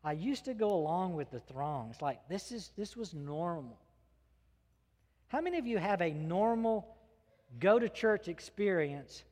[0.04, 1.90] I used to go along with the throng.
[1.90, 3.78] It's like this is this was normal.
[5.28, 6.96] How many of you have a normal
[7.58, 9.24] go to church experience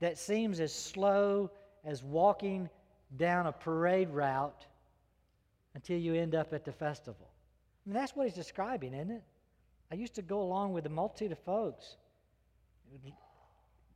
[0.00, 1.50] that seems as slow
[1.84, 2.68] as walking
[3.16, 4.66] down a parade route
[5.74, 7.28] until you end up at the festival.
[7.84, 9.22] I mean, that's what he's describing, isn't it?
[9.90, 11.96] I used to go along with a multitude of folks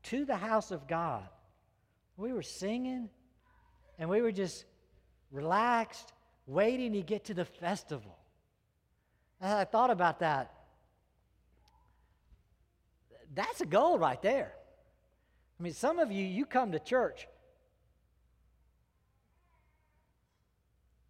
[0.04, 1.26] to the house of God.
[2.16, 3.08] We were singing
[3.98, 4.64] and we were just
[5.30, 6.12] relaxed,
[6.46, 8.16] waiting to get to the festival.
[9.40, 10.52] And I thought about that.
[13.34, 14.52] That's a goal right there.
[15.58, 17.26] I mean, some of you, you come to church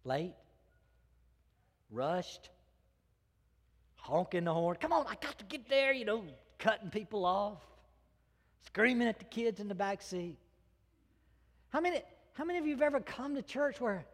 [0.03, 0.33] late,
[1.91, 2.49] rushed,
[4.07, 4.77] honking the horn.
[4.79, 6.23] Come on, I got to get there, you know,
[6.59, 7.61] cutting people off,
[8.65, 10.37] screaming at the kids in the back seat.
[11.69, 12.01] How many,
[12.33, 14.05] how many of you have ever come to church where,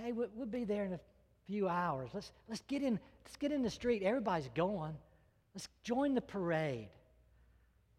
[0.00, 1.00] hey, we'll, we'll be there in a
[1.46, 2.10] few hours.
[2.14, 4.02] Let's, let's, get in, let's get in the street.
[4.02, 4.96] Everybody's going.
[5.54, 6.88] Let's join the parade.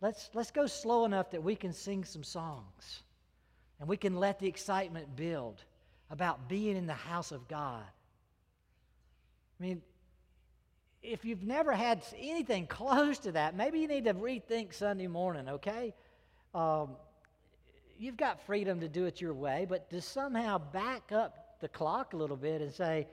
[0.01, 3.03] Let's, let's go slow enough that we can sing some songs
[3.79, 5.63] and we can let the excitement build
[6.09, 7.83] about being in the house of God.
[9.59, 9.81] I mean,
[11.07, 15.47] if you've never had anything close to that, maybe you need to rethink Sunday morning,
[15.47, 15.93] okay?
[16.53, 16.97] Um,
[17.97, 22.13] you've got freedom to do it your way, but to somehow back up the clock
[22.13, 23.07] a little bit and say,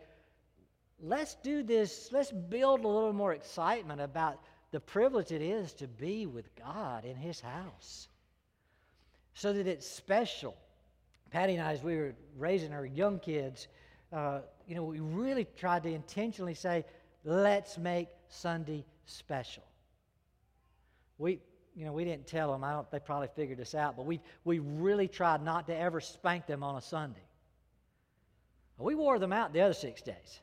[1.00, 4.40] let's do this, let's build a little more excitement about
[4.72, 8.08] the privilege it is to be with God in His house.
[9.34, 10.56] So that it's special.
[11.30, 13.68] Patty and I, as we were raising our young kids,
[14.12, 16.84] uh, you know, we really tried to intentionally say,
[17.24, 19.64] let's make Sunday special.
[21.18, 21.40] We,
[21.74, 22.64] you know, we didn't tell them.
[22.64, 22.90] I don't.
[22.90, 26.62] They probably figured this out, but we we really tried not to ever spank them
[26.62, 27.24] on a Sunday.
[28.78, 30.40] We wore them out the other six days.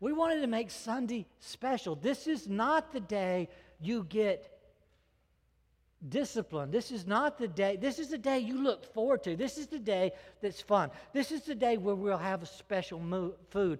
[0.00, 1.94] We wanted to make Sunday special.
[1.94, 3.48] This is not the day
[3.80, 4.51] you get
[6.08, 6.70] discipline.
[6.70, 9.36] This is not the day, this is the day you look forward to.
[9.36, 10.90] This is the day that's fun.
[11.12, 13.78] This is the day where we'll have a special mo- food,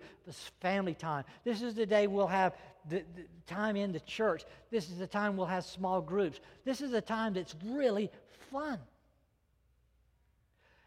[0.60, 1.24] family time.
[1.44, 2.56] This is the day we'll have
[2.88, 4.44] the, the time in the church.
[4.70, 6.40] This is the time we'll have small groups.
[6.64, 8.10] This is a time that's really
[8.50, 8.78] fun.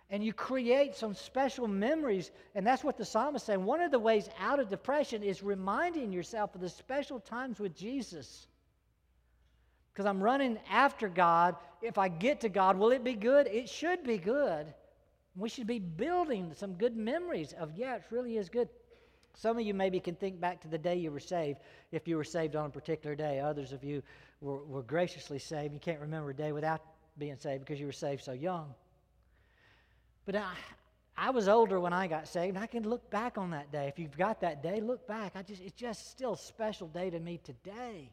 [0.10, 3.66] And you create some special memories, and that's what the psalmist is saying.
[3.66, 7.76] One of the ways out of depression is reminding yourself of the special times with
[7.76, 8.48] Jesus
[9.96, 11.56] because I'm running after God.
[11.82, 13.48] If I get to God, will it be good?
[13.48, 14.74] It should be good.
[15.38, 18.68] We should be building some good memories of, yeah, it really is good.
[19.36, 21.60] Some of you maybe can think back to the day you were saved,
[21.94, 23.40] if you were saved on a particular day.
[23.40, 24.04] Others of you
[24.42, 25.74] were, were graciously saved.
[25.74, 26.82] You can't remember a day without
[27.18, 28.74] being saved because you were saved so young.
[30.26, 30.52] But I,
[31.18, 32.58] I was older when I got saved.
[32.58, 33.88] I can look back on that day.
[33.88, 35.34] If you've got that day, look back.
[35.36, 38.12] I just, it's just still a special day to me today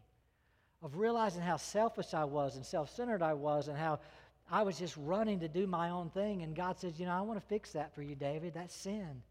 [0.83, 4.01] of realizing how selfish I was and self centered I was and how
[4.51, 6.43] I was just running to do my own thing.
[6.43, 8.55] And God says, You know, I want to fix that for you, David.
[8.55, 9.23] That's sin.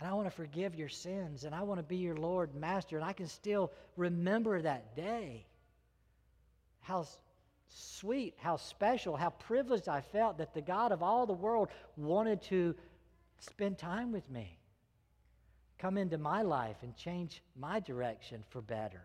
[0.00, 1.44] And I want to forgive your sins.
[1.44, 2.96] And I want to be your Lord, Master.
[2.96, 5.46] And I can still remember that day.
[6.80, 7.06] How
[7.68, 12.42] sweet, how special, how privileged I felt that the God of all the world wanted
[12.42, 12.74] to
[13.38, 14.58] spend time with me,
[15.78, 19.02] come into my life, and change my direction for better.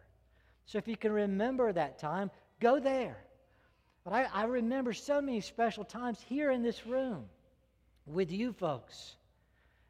[0.70, 2.30] So if you can remember that time,
[2.60, 3.18] go there.
[4.04, 7.26] But I, I remember so many special times here in this room
[8.06, 9.16] with you folks.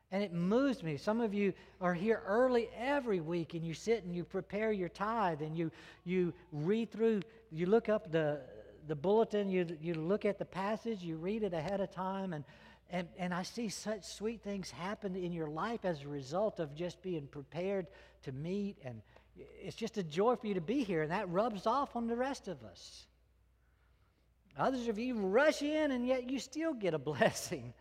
[0.09, 0.95] And it moves me.
[0.95, 4.87] Some of you are here early every week and you sit and you prepare your
[4.87, 5.69] tithe and you,
[6.05, 8.39] you read through, you look up the,
[8.87, 12.45] the bulletin, you, you look at the passage, you read it ahead of time, and,
[12.89, 16.73] And, and I see such sweet things happen in your life as a result of
[16.73, 17.85] just being prepared
[18.23, 18.77] to meet.
[18.83, 19.01] And
[19.61, 22.15] it's just a joy for you to be here, and that rubs off on the
[22.15, 23.07] rest of us.
[24.57, 27.73] Others of you rush in, and yet you still get a blessing.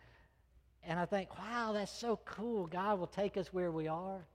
[0.83, 2.67] And I think, wow, that's so cool.
[2.67, 4.25] God will take us where we are.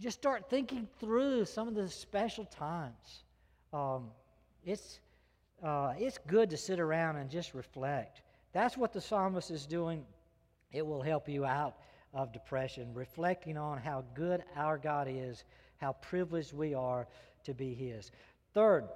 [0.00, 3.24] Just start thinking through some of the special times.
[3.72, 4.10] Um,
[4.64, 5.00] it's,
[5.62, 8.22] uh, it's good to sit around and just reflect.
[8.52, 10.04] That's what the psalmist is doing.
[10.72, 11.76] It will help you out
[12.12, 15.44] of depression, reflecting on how good our God is,
[15.80, 17.06] how privileged we are
[17.44, 18.10] to be His.
[18.52, 18.88] Third,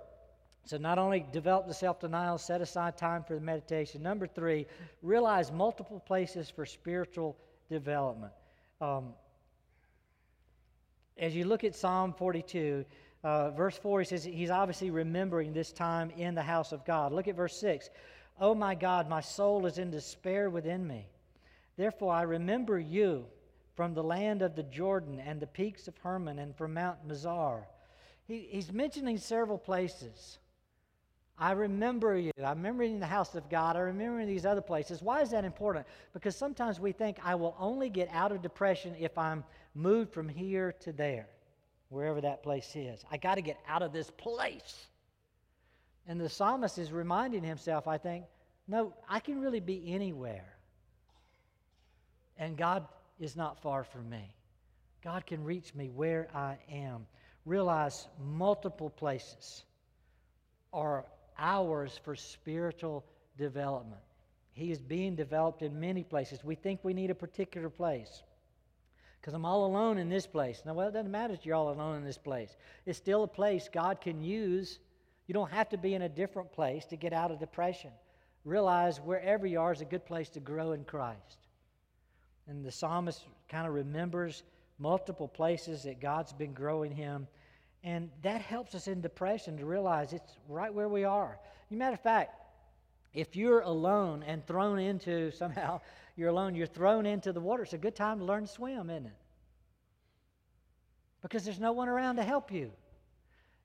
[0.64, 4.02] so not only develop the self denial, set aside time for the meditation.
[4.02, 4.66] Number three,
[5.02, 7.36] realize multiple places for spiritual
[7.70, 8.32] development.
[8.80, 9.14] Um,
[11.16, 12.84] as you look at Psalm 42,
[13.24, 17.12] uh, verse 4, he says he's obviously remembering this time in the house of God.
[17.12, 17.90] Look at verse 6.
[18.40, 21.06] Oh my God, my soul is in despair within me.
[21.76, 23.24] Therefore, I remember you
[23.78, 27.62] from the land of the Jordan and the peaks of Hermon and from Mount Mizar.
[28.26, 30.38] He, he's mentioning several places.
[31.38, 32.32] I remember you.
[32.44, 33.76] I remember in the house of God.
[33.76, 35.00] I remember in these other places.
[35.00, 35.86] Why is that important?
[36.12, 39.44] Because sometimes we think I will only get out of depression if I'm
[39.76, 41.28] moved from here to there,
[41.88, 43.04] wherever that place is.
[43.12, 44.88] I got to get out of this place.
[46.08, 48.24] And the psalmist is reminding himself, I think,
[48.66, 50.52] no, I can really be anywhere.
[52.38, 52.84] And God
[53.18, 54.34] is not far from me.
[55.02, 57.06] God can reach me where I am.
[57.44, 59.64] Realize multiple places
[60.72, 61.06] are
[61.38, 63.04] ours for spiritual
[63.36, 64.02] development.
[64.52, 66.42] He is being developed in many places.
[66.42, 68.22] We think we need a particular place
[69.20, 70.62] because I'm all alone in this place.
[70.64, 72.56] Now, well, it doesn't matter if you're all alone in this place.
[72.86, 74.78] It's still a place God can use.
[75.26, 77.90] You don't have to be in a different place to get out of depression.
[78.44, 81.38] Realize wherever you are is a good place to grow in Christ.
[82.48, 84.42] And the psalmist kind of remembers
[84.78, 87.28] multiple places that God's been growing him
[87.84, 91.38] and that helps us in depression to realize it's right where we are.
[91.70, 92.34] As a matter of fact,
[93.14, 95.80] if you're alone and thrown into somehow,
[96.16, 98.90] you're alone, you're thrown into the water, it's a good time to learn to swim,
[98.90, 99.12] isn't it?
[101.22, 102.70] Because there's no one around to help you.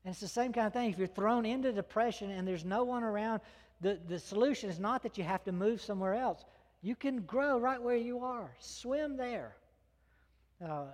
[0.06, 0.90] And it's the same kind of thing.
[0.90, 3.42] If you're thrown into depression and there's no one around,
[3.82, 6.44] the, the solution is not that you have to move somewhere else.
[6.84, 9.56] You can grow right where you are, swim there.
[10.64, 10.86] Uh,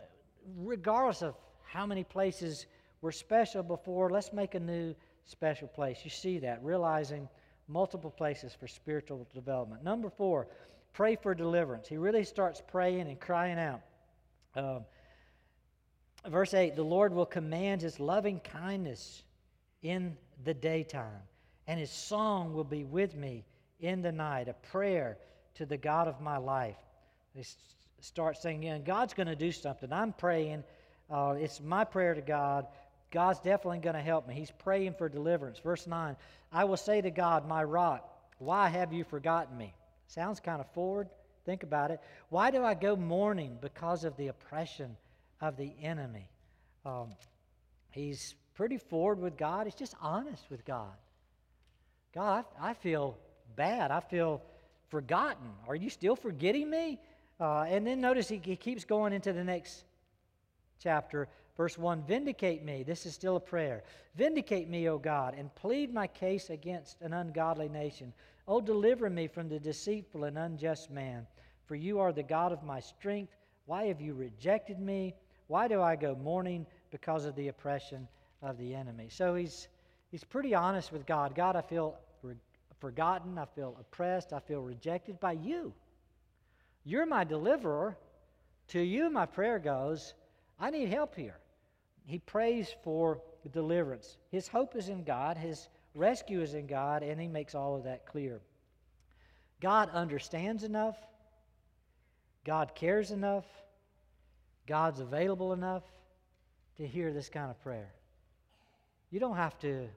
[0.56, 2.68] regardless of how many places
[3.02, 4.10] were special before.
[4.10, 6.00] Let's make a new special place.
[6.04, 7.28] You see that, realizing
[7.68, 9.84] multiple places for spiritual development.
[9.84, 10.48] Number four,
[10.94, 11.88] pray for deliverance.
[11.88, 13.82] He really starts praying and crying out.
[14.56, 14.86] Um,
[16.28, 19.24] verse 8 The Lord will command his loving kindness
[19.82, 21.22] in the daytime,
[21.68, 23.46] and his song will be with me
[23.80, 25.18] in the night, a prayer
[25.60, 26.76] to the God of my life.
[27.36, 27.46] They
[28.02, 29.94] start saying, yeah, God's going to do something.
[29.94, 30.64] I'm praying.
[31.10, 32.66] Uh, it's my prayer to God
[33.12, 34.36] God's definitely going to help me.
[34.36, 35.60] He's praying for deliverance.
[35.60, 36.16] Verse 9
[36.52, 39.74] I will say to God, my rock, why have you forgotten me?
[40.08, 41.10] Sounds kind of forward.
[41.46, 42.00] Think about it.
[42.30, 44.96] Why do I go mourning because of the oppression
[45.42, 46.30] of the enemy?
[46.86, 47.10] Um,
[47.92, 49.66] he's pretty forward with God.
[49.66, 50.94] He's just honest with God.
[52.14, 53.18] God, I, I feel
[53.56, 53.92] bad.
[53.92, 54.42] I feel
[54.90, 55.50] forgotten.
[55.68, 57.00] Are you still forgetting me?
[57.40, 59.86] Uh, and then notice he, he keeps going into the next
[60.80, 61.28] chapter.
[61.56, 62.84] Verse 1 Vindicate me.
[62.84, 63.84] This is still a prayer.
[64.16, 68.14] Vindicate me, O God, and plead my case against an ungodly nation.
[68.48, 71.28] O deliver me from the deceitful and unjust man.
[71.66, 73.36] For you are the God of my strength.
[73.66, 75.14] Why have you rejected me?
[75.48, 78.08] Why do I go mourning because of the oppression
[78.42, 79.08] of the enemy?
[79.10, 79.68] So he's,
[80.10, 81.36] he's pretty honest with God.
[81.36, 81.96] God, I feel
[82.80, 83.38] forgotten.
[83.38, 84.34] I feel oppressed.
[84.34, 85.74] I feel rejected by you.
[86.84, 87.98] You're my deliverer.
[88.70, 90.14] To you, my prayer goes.
[90.60, 91.40] I need help here
[92.10, 94.18] he prays for deliverance.
[94.32, 97.84] His hope is in God, his rescue is in God, and he makes all of
[97.84, 98.42] that clear.
[99.62, 100.98] God understands enough,
[102.46, 103.46] God cares enough,
[104.66, 105.84] God's available enough
[106.78, 107.94] to hear this kind of prayer.
[109.12, 109.88] You don't have to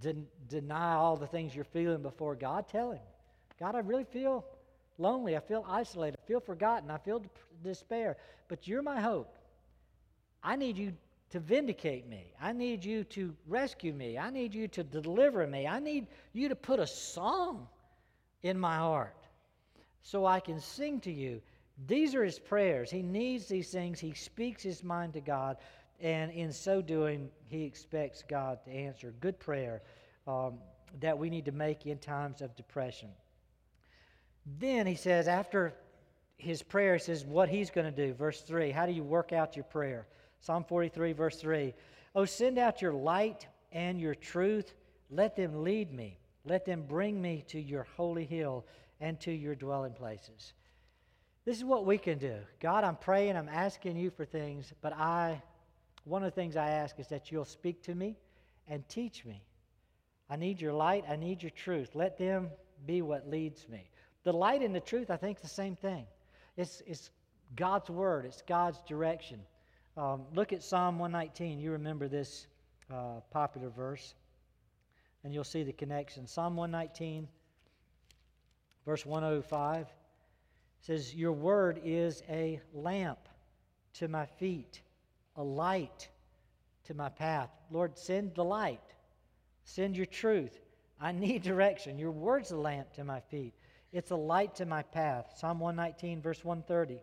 [0.00, 2.68] de- deny all the things you're feeling before God.
[2.68, 3.00] Tell Him,
[3.58, 4.44] God, I really feel
[4.98, 5.36] lonely.
[5.36, 6.18] I feel isolated.
[6.22, 6.90] I feel forgotten.
[6.90, 7.22] I feel
[7.62, 8.16] despair.
[8.48, 9.38] But you're my hope.
[10.42, 10.92] I need you
[11.30, 12.32] to vindicate me.
[12.40, 14.18] I need you to rescue me.
[14.18, 15.66] I need you to deliver me.
[15.66, 17.66] I need you to put a song
[18.42, 19.16] in my heart
[20.02, 21.40] so I can sing to you.
[21.86, 22.90] These are his prayers.
[22.90, 23.98] He needs these things.
[23.98, 25.56] He speaks his mind to God,
[26.00, 29.14] and in so doing, he expects God to answer.
[29.20, 29.82] Good prayer
[30.26, 30.58] um,
[31.00, 33.08] that we need to make in times of depression.
[34.58, 35.74] Then he says, after
[36.36, 38.12] his prayer, he says what he's going to do.
[38.14, 40.06] Verse 3 How do you work out your prayer?
[40.40, 41.72] Psalm 43, verse 3.
[42.14, 44.74] Oh, send out your light and your truth.
[45.10, 46.18] Let them lead me.
[46.44, 48.66] Let them bring me to your holy hill
[49.00, 50.52] and to your dwelling places.
[51.44, 52.36] This is what we can do.
[52.60, 55.42] God, I'm praying, I'm asking you for things, but I,
[56.04, 58.16] one of the things I ask is that you'll speak to me
[58.68, 59.42] and teach me.
[60.28, 61.90] I need your light, I need your truth.
[61.94, 62.50] Let them
[62.86, 63.90] be what leads me.
[64.24, 66.06] The light and the truth, I think, is the same thing.
[66.56, 67.10] It's, it's
[67.56, 69.40] God's word, it's God's direction.
[69.96, 71.60] Um, look at Psalm 119.
[71.60, 72.46] You remember this
[72.92, 74.14] uh, popular verse,
[75.22, 76.26] and you'll see the connection.
[76.26, 77.28] Psalm 119,
[78.84, 79.86] verse 105
[80.80, 83.20] says, Your word is a lamp
[83.94, 84.80] to my feet,
[85.36, 86.08] a light
[86.84, 87.50] to my path.
[87.70, 88.80] Lord, send the light,
[89.64, 90.58] send your truth.
[91.00, 91.98] I need direction.
[91.98, 93.54] Your word's a lamp to my feet,
[93.92, 95.34] it's a light to my path.
[95.36, 97.00] Psalm 119, verse 130.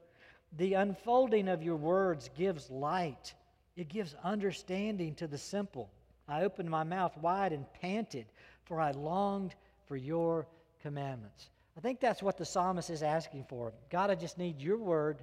[0.57, 3.33] The unfolding of your words gives light,
[3.75, 5.89] it gives understanding to the simple.
[6.27, 8.25] I opened my mouth wide and panted,
[8.65, 9.55] for I longed
[9.87, 10.47] for your
[10.81, 11.49] commandments.
[11.77, 13.73] I think that's what the psalmist is asking for.
[13.89, 15.21] God, I just need your word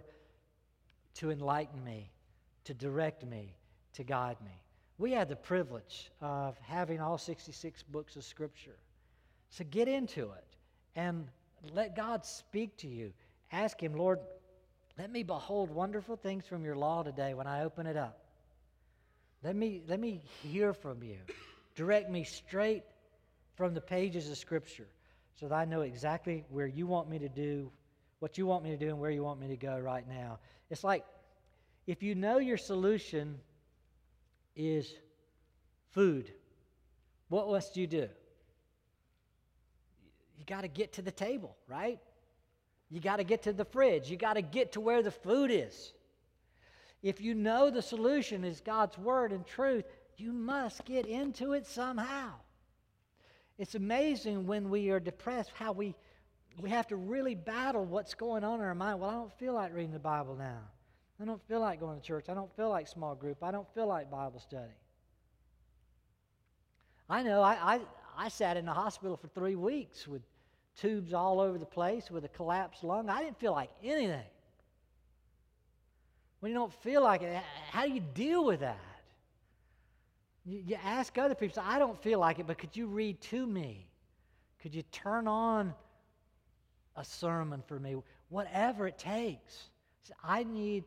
[1.16, 2.10] to enlighten me,
[2.68, 3.54] to direct me,
[3.94, 4.50] to guide me.
[4.98, 8.76] We have the privilege of having all 66 books of Scripture.
[9.48, 10.44] So get into it
[10.94, 11.28] and
[11.72, 13.14] let God speak to you.
[13.52, 14.18] Ask Him, Lord,
[14.98, 18.18] let me behold wonderful things from your law today when I open it up.
[19.42, 21.16] Let me, let me hear from you.
[21.74, 22.82] Direct me straight
[23.54, 24.88] from the pages of Scripture
[25.40, 27.70] so that I know exactly where you want me to do,
[28.18, 30.38] what you want me to do, and where you want me to go right now.
[30.68, 31.06] It's like
[31.88, 33.40] if you know your solution
[34.54, 34.92] is
[35.92, 36.30] food,
[37.30, 38.08] what must you do?
[40.38, 41.98] You got to get to the table, right?
[42.90, 44.10] You got to get to the fridge.
[44.10, 45.94] You got to get to where the food is.
[47.02, 49.86] If you know the solution is God's word and truth,
[50.18, 52.32] you must get into it somehow.
[53.56, 55.94] It's amazing when we are depressed how we,
[56.60, 59.00] we have to really battle what's going on in our mind.
[59.00, 60.60] Well, I don't feel like reading the Bible now.
[61.20, 62.26] I don't feel like going to church.
[62.28, 63.42] I don't feel like small group.
[63.42, 64.72] I don't feel like Bible study.
[67.10, 67.80] I know I, I,
[68.16, 70.22] I sat in the hospital for three weeks with
[70.76, 73.10] tubes all over the place with a collapsed lung.
[73.10, 74.22] I didn't feel like anything.
[76.40, 77.42] When you don't feel like it,
[77.72, 78.78] how do you deal with that?
[80.44, 83.44] You, you ask other people, I don't feel like it, but could you read to
[83.44, 83.88] me?
[84.62, 85.74] Could you turn on
[86.94, 87.96] a sermon for me?
[88.28, 89.70] Whatever it takes.
[90.22, 90.84] I need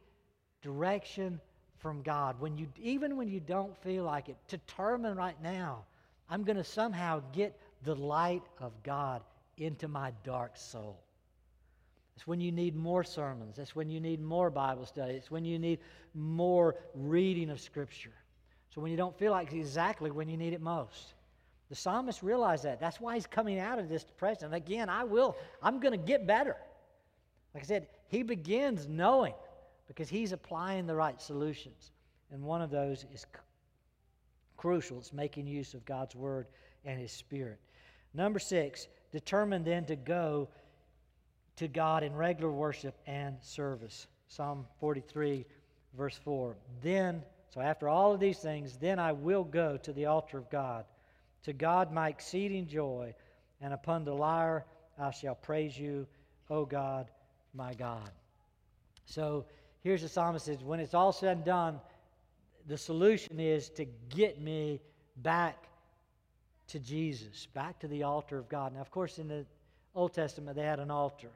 [0.61, 1.39] direction
[1.79, 2.39] from God.
[2.39, 5.83] When you, even when you don't feel like it, determine right now,
[6.29, 9.23] I'm going to somehow get the light of God
[9.57, 10.99] into my dark soul.
[12.15, 13.57] It's when you need more sermons.
[13.57, 15.13] It's when you need more Bible study.
[15.15, 15.79] It's when you need
[16.13, 18.13] more reading of Scripture.
[18.69, 21.13] So when you don't feel like exactly when you need it most.
[21.69, 22.79] The psalmist realized that.
[22.79, 24.45] That's why he's coming out of this depression.
[24.45, 26.55] And again, I will, I'm going to get better.
[27.53, 29.33] Like I said, he begins knowing
[29.93, 31.91] because he's applying the right solutions.
[32.31, 33.27] And one of those is c-
[34.57, 34.97] crucial.
[34.97, 36.47] It's making use of God's word
[36.85, 37.59] and his spirit.
[38.13, 40.49] Number six, determine then to go
[41.57, 44.07] to God in regular worship and service.
[44.27, 45.45] Psalm 43,
[45.93, 46.55] verse 4.
[46.81, 47.21] Then
[47.53, 50.85] so after all of these things, then I will go to the altar of God,
[51.43, 53.13] to God my exceeding joy,
[53.59, 54.65] and upon the lyre
[54.97, 56.07] I shall praise you,
[56.49, 57.11] O God,
[57.53, 58.09] my God.
[59.05, 59.45] So
[59.83, 61.79] here's the psalmist says, when it's all said and done,
[62.67, 64.79] the solution is to get me
[65.17, 65.67] back
[66.67, 68.73] to Jesus, back to the altar of God.
[68.73, 69.45] Now, of course, in the
[69.93, 71.29] Old Testament, they had an altar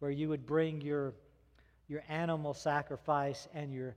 [0.00, 1.14] where you would bring your,
[1.88, 3.94] your animal sacrifice and your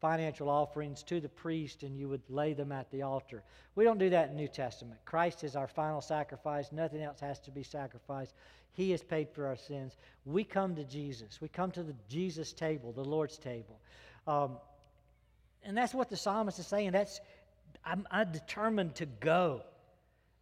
[0.00, 3.42] financial offerings to the priest and you would lay them at the altar.
[3.74, 4.98] We don't do that in New Testament.
[5.04, 6.72] Christ is our final sacrifice.
[6.72, 8.34] Nothing else has to be sacrificed.
[8.72, 9.96] He has paid for our sins.
[10.24, 11.40] We come to Jesus.
[11.40, 13.78] We come to the Jesus table, the Lord's table.
[14.26, 14.56] Um,
[15.62, 16.92] and that's what the psalmist is saying.
[16.92, 17.20] That's
[17.84, 19.62] I'm, I'm determined to go.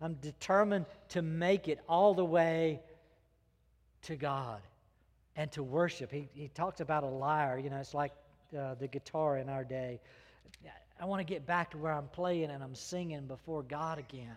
[0.00, 2.80] I'm determined to make it all the way
[4.02, 4.60] to God
[5.36, 6.10] and to worship.
[6.12, 7.58] He, he talks about a lyre.
[7.58, 8.12] You know, it's like
[8.56, 10.00] uh, the guitar in our day.
[11.00, 14.36] I want to get back to where I'm playing and I'm singing before God again.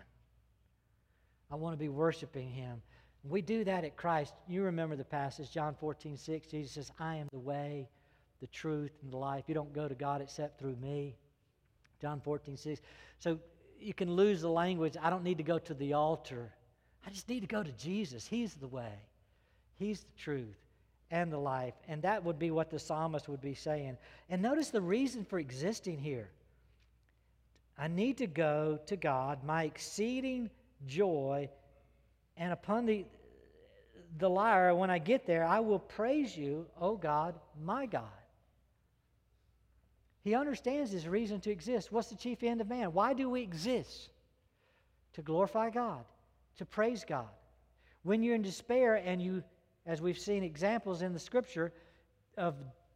[1.50, 2.80] I want to be worshiping Him.
[3.24, 4.32] We do that at Christ.
[4.48, 6.46] You remember the passage, John 14, 6.
[6.46, 7.88] Jesus says, I am the way,
[8.40, 9.44] the truth, and the life.
[9.48, 11.16] You don't go to God except through me.
[12.00, 12.80] John 14, 6.
[13.18, 13.38] So
[13.80, 14.96] you can lose the language.
[15.00, 16.52] I don't need to go to the altar.
[17.06, 18.26] I just need to go to Jesus.
[18.26, 18.92] He's the way,
[19.78, 20.62] He's the truth
[21.12, 21.74] and the life.
[21.86, 23.96] And that would be what the psalmist would be saying.
[24.28, 26.28] And notice the reason for existing here.
[27.78, 30.50] I need to go to God, my exceeding
[30.86, 31.48] joy,
[32.36, 33.04] and upon the,
[34.18, 38.04] the lyre, when I get there, I will praise you, O God, my God.
[40.22, 41.92] He understands his reason to exist.
[41.92, 42.92] What's the chief end of man?
[42.92, 44.10] Why do we exist?
[45.14, 46.04] To glorify God,
[46.58, 47.28] to praise God.
[48.02, 49.42] When you're in despair and you,
[49.86, 51.72] as we've seen examples in the scripture
[52.36, 52.54] of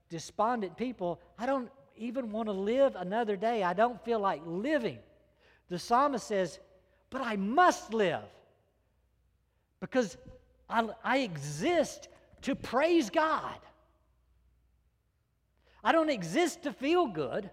[0.09, 3.63] despondent people, I don't even want to live another day.
[3.63, 4.99] I don't feel like living.
[5.69, 6.61] The psalmist says,
[7.11, 8.23] But I must live
[9.81, 10.17] because
[10.69, 12.09] I, I exist
[12.43, 13.59] to praise God.
[15.83, 17.51] I don't exist to feel good.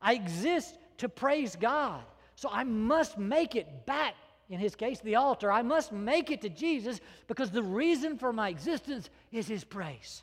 [0.00, 2.02] I exist to praise God.
[2.34, 4.14] So I must make it back,
[4.48, 5.50] in his case, the altar.
[5.50, 10.22] I must make it to Jesus because the reason for my existence is his praise.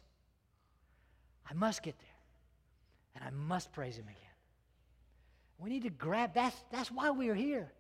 [1.49, 2.07] I must get there.
[3.15, 4.15] And I must praise him again.
[5.57, 7.71] We need to grab that's that's why we are here.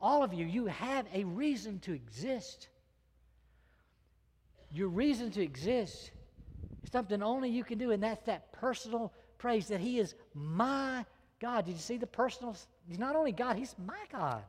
[0.00, 2.68] All of you, you have a reason to exist.
[4.72, 6.10] Your reason to exist
[6.82, 11.04] is something only you can do, and that's that personal praise that He is my
[11.40, 11.66] God.
[11.66, 12.56] Did you see the personal?
[12.88, 14.42] He's not only God, He's my God.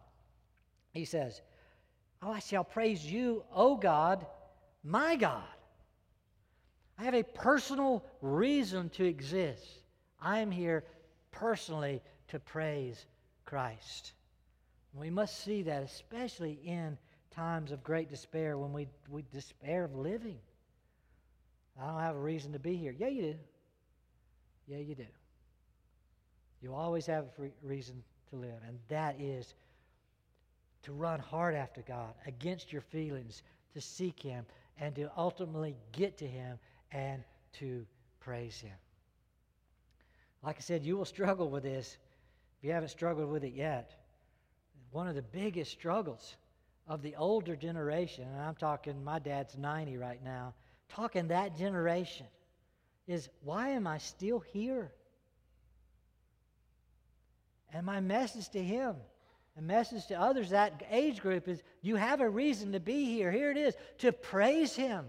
[0.94, 1.42] He says,
[2.22, 4.26] Oh, I shall praise you, O God,
[4.84, 5.44] my God.
[6.98, 9.68] I have a personal reason to exist.
[10.22, 10.86] I am here
[11.32, 13.06] personally to praise
[13.44, 14.14] Christ.
[14.94, 16.98] We must see that, especially in
[17.32, 20.38] times of great despair when we, we despair of living.
[21.82, 22.96] I don't have a reason to be here.
[22.98, 23.36] Yeah, you do.
[24.68, 25.06] Yeah, you do.
[26.62, 29.54] You always have a reason to live, and that is
[30.84, 34.46] to run hard after God, against your feelings, to seek Him,
[34.80, 36.60] and to ultimately get to Him
[36.92, 37.24] and
[37.54, 37.86] to
[38.20, 38.76] praise Him.
[40.44, 41.98] Like I said, you will struggle with this
[42.58, 43.96] if you haven't struggled with it yet.
[44.92, 46.36] One of the biggest struggles
[46.88, 50.54] of the older generation, and I'm talking, my dad's 90 right now,
[50.90, 52.26] talking that generation,
[53.08, 54.92] is why am I still here?
[57.74, 58.96] And my message to him,
[59.58, 63.32] a message to others that age group is you have a reason to be here.
[63.32, 65.06] Here it is to praise him.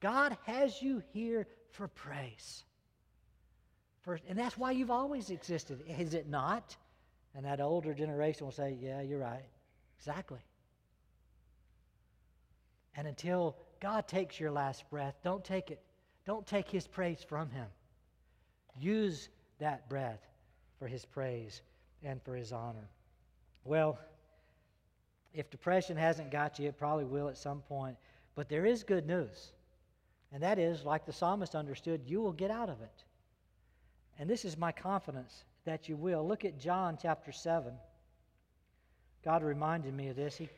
[0.00, 2.64] God has you here for praise.
[4.28, 6.74] And that's why you've always existed, is it not?
[7.34, 9.44] And that older generation will say, Yeah, you're right.
[9.98, 10.40] Exactly.
[12.96, 15.80] And until God takes your last breath, don't take it.
[16.24, 17.66] Don't take his praise from him.
[18.80, 19.28] Use
[19.58, 20.20] that breath
[20.78, 21.60] for his praise
[22.04, 22.88] and for his honor.
[23.64, 23.98] Well,
[25.34, 27.96] if depression hasn't got you, it probably will at some point.
[28.34, 29.52] But there is good news.
[30.32, 33.04] And that is, like the psalmist understood, you will get out of it.
[34.18, 36.26] And this is my confidence that you will.
[36.26, 37.72] Look at John chapter 7.
[39.24, 40.36] God reminded me of this.
[40.36, 40.48] He,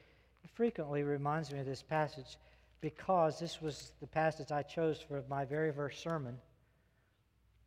[0.55, 2.37] frequently reminds me of this passage
[2.81, 6.37] because this was the passage I chose for my very first sermon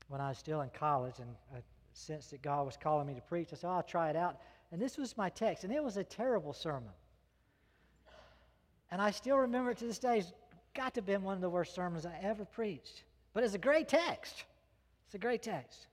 [0.07, 1.59] when I was still in college and I
[1.95, 3.49] sensed that God was calling me to preach.
[3.51, 4.37] I said, oh, I'll try it out.
[4.71, 6.91] And this was my text, and it was a terrible sermon.
[8.91, 10.19] And I still remember it to this day.
[10.19, 10.33] It's
[10.73, 13.03] got to have been one of the worst sermons I ever preached.
[13.33, 14.43] But it's a great text.
[15.05, 15.87] It's a great text.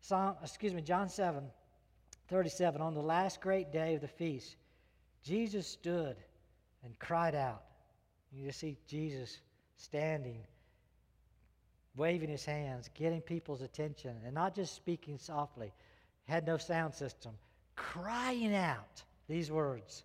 [0.00, 1.42] Psalm, excuse me, John 7,
[2.28, 2.80] 37.
[2.80, 4.56] On the last great day of the feast,
[5.22, 6.16] Jesus stood
[6.84, 7.62] and cried out.
[8.32, 9.38] You just see Jesus
[9.76, 10.38] standing,
[11.96, 15.72] waving his hands, getting people's attention, and not just speaking softly,
[16.26, 17.32] had no sound system,
[17.76, 20.04] crying out these words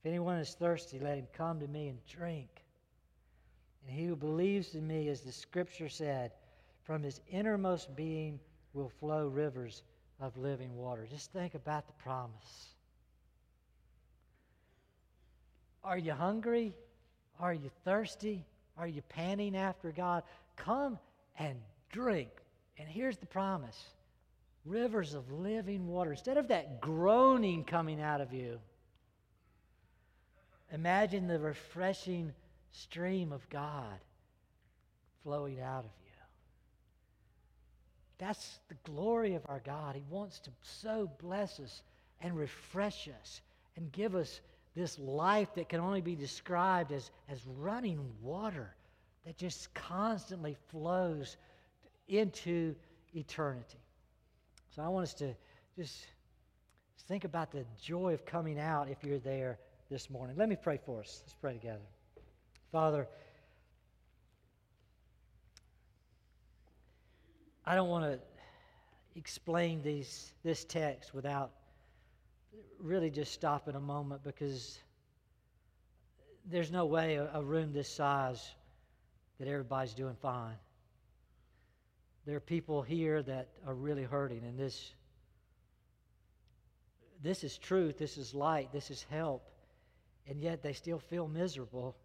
[0.00, 2.48] If anyone is thirsty, let him come to me and drink.
[3.86, 6.32] And he who believes in me, as the scripture said,
[6.82, 8.38] from his innermost being
[8.72, 9.82] will flow rivers
[10.20, 11.06] of living water.
[11.10, 12.74] Just think about the promise.
[15.82, 16.74] Are you hungry?
[17.38, 18.44] Are you thirsty?
[18.76, 20.22] Are you panting after God?
[20.56, 20.98] Come
[21.38, 21.58] and
[21.90, 22.30] drink.
[22.78, 23.84] And here's the promise
[24.64, 26.10] rivers of living water.
[26.10, 28.58] Instead of that groaning coming out of you,
[30.72, 32.32] imagine the refreshing
[32.72, 34.00] stream of God
[35.22, 36.06] flowing out of you.
[38.18, 39.94] That's the glory of our God.
[39.94, 41.82] He wants to so bless us
[42.20, 43.40] and refresh us
[43.76, 44.40] and give us
[44.74, 48.74] this life that can only be described as, as running water
[49.26, 51.36] that just constantly flows
[52.08, 52.74] into
[53.14, 53.78] eternity.
[54.70, 55.34] So I want us to
[55.76, 56.06] just
[57.08, 59.58] think about the joy of coming out if you're there
[59.90, 60.36] this morning.
[60.36, 61.22] Let me pray for us.
[61.24, 61.82] Let's pray together.
[62.70, 63.08] Father,
[67.64, 68.20] I don't want to
[69.16, 71.50] explain these, this text without
[72.80, 74.78] really just stopping a moment because
[76.48, 78.52] there's no way a, a room this size
[79.38, 80.56] that everybody's doing fine.
[82.26, 84.92] There are people here that are really hurting, and this,
[87.22, 89.48] this is truth, this is light, this is help,
[90.28, 91.96] and yet they still feel miserable,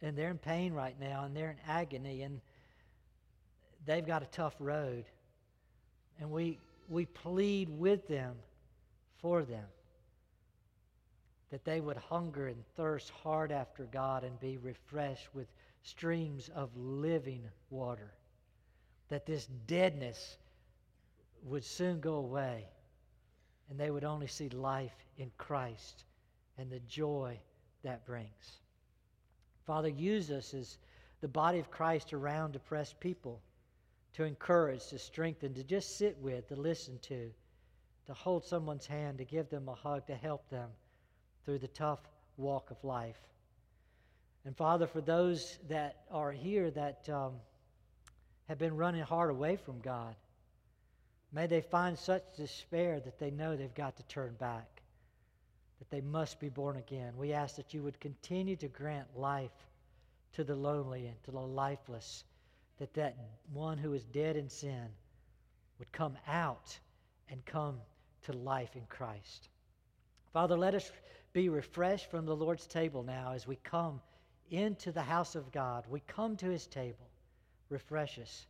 [0.00, 2.40] and they're in pain right now, and they're in agony, and
[3.84, 5.04] they've got a tough road.
[6.20, 6.58] And we,
[6.88, 8.36] we plead with them,
[9.20, 9.66] for them,
[11.50, 15.48] that they would hunger and thirst hard after God and be refreshed with
[15.86, 18.12] streams of living water.
[19.08, 20.36] That this deadness
[21.44, 22.66] would soon go away
[23.70, 26.04] and they would only see life in Christ
[26.58, 27.38] and the joy
[27.84, 28.58] that brings.
[29.64, 30.78] Father, use us as
[31.20, 33.40] the body of Christ around depressed people
[34.14, 37.30] to encourage, to strengthen, to just sit with, to listen to,
[38.06, 40.68] to hold someone's hand, to give them a hug, to help them
[41.44, 42.00] through the tough
[42.36, 43.20] walk of life.
[44.46, 47.32] And Father, for those that are here that um,
[48.48, 50.14] have been running hard away from God,
[51.32, 54.82] may they find such despair that they know they've got to turn back,
[55.80, 57.14] that they must be born again.
[57.16, 59.50] We ask that you would continue to grant life
[60.34, 62.22] to the lonely and to the lifeless
[62.78, 63.16] that that
[63.52, 64.86] one who is dead in sin
[65.80, 66.78] would come out
[67.28, 67.80] and come
[68.26, 69.48] to life in Christ.
[70.32, 70.88] Father, let us
[71.32, 74.00] be refreshed from the Lord's table now as we come
[74.50, 75.84] into the house of God.
[75.88, 77.08] We come to his table.
[77.68, 78.46] Refresh us,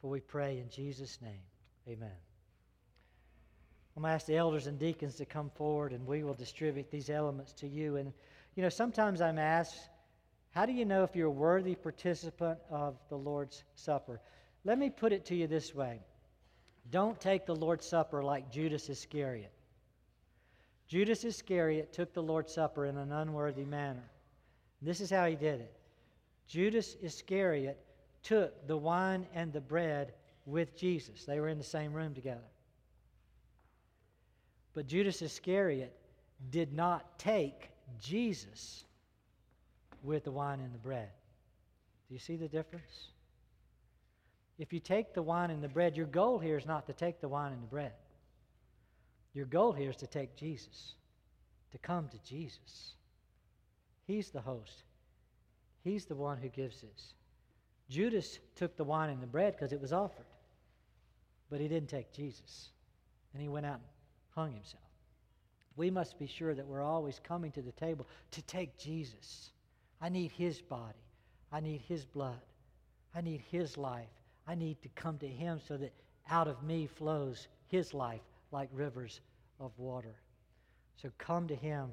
[0.00, 1.42] for we pray in Jesus' name.
[1.88, 2.10] Amen.
[3.96, 6.90] I'm going to ask the elders and deacons to come forward and we will distribute
[6.90, 7.96] these elements to you.
[7.96, 8.12] And,
[8.54, 9.76] you know, sometimes I'm asked,
[10.52, 14.20] how do you know if you're a worthy participant of the Lord's Supper?
[14.64, 16.00] Let me put it to you this way
[16.90, 19.52] don't take the Lord's Supper like Judas Iscariot.
[20.88, 24.10] Judas Iscariot took the Lord's Supper in an unworthy manner.
[24.82, 25.74] This is how he did it
[26.46, 27.78] Judas Iscariot
[28.22, 30.12] took the wine and the bread
[30.46, 32.40] with Jesus, they were in the same room together.
[34.74, 35.94] But Judas Iscariot
[36.50, 37.70] did not take
[38.00, 38.84] Jesus
[40.02, 41.10] with the wine and the bread.
[42.08, 43.08] Do you see the difference?
[44.58, 47.20] If you take the wine and the bread, your goal here is not to take
[47.20, 47.92] the wine and the bread.
[49.34, 50.94] Your goal here is to take Jesus,
[51.72, 52.94] to come to Jesus.
[54.10, 54.84] He's the host,
[55.82, 57.14] He's the one who gives this.
[57.88, 60.26] Judas took the wine and the bread because it was offered,
[61.50, 62.68] but he didn't take Jesus.
[63.32, 63.82] And he went out and
[64.34, 64.82] hung himself.
[65.76, 69.50] We must be sure that we're always coming to the table to take Jesus
[70.00, 70.98] I need His body.
[71.52, 72.40] I need His blood.
[73.14, 74.08] I need His life.
[74.46, 75.92] I need to come to Him so that
[76.30, 79.20] out of me flows His life like rivers
[79.58, 80.14] of water.
[80.96, 81.90] So come to Him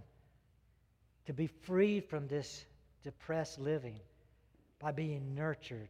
[1.27, 2.65] to be freed from this
[3.03, 3.99] depressed living
[4.79, 5.89] by being nurtured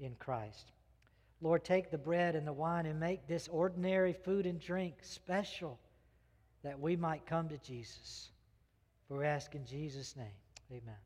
[0.00, 0.72] in Christ.
[1.42, 5.78] Lord, take the bread and the wine and make this ordinary food and drink special
[6.62, 8.30] that we might come to Jesus.
[9.08, 10.26] For we ask in Jesus' name.
[10.70, 11.05] Amen.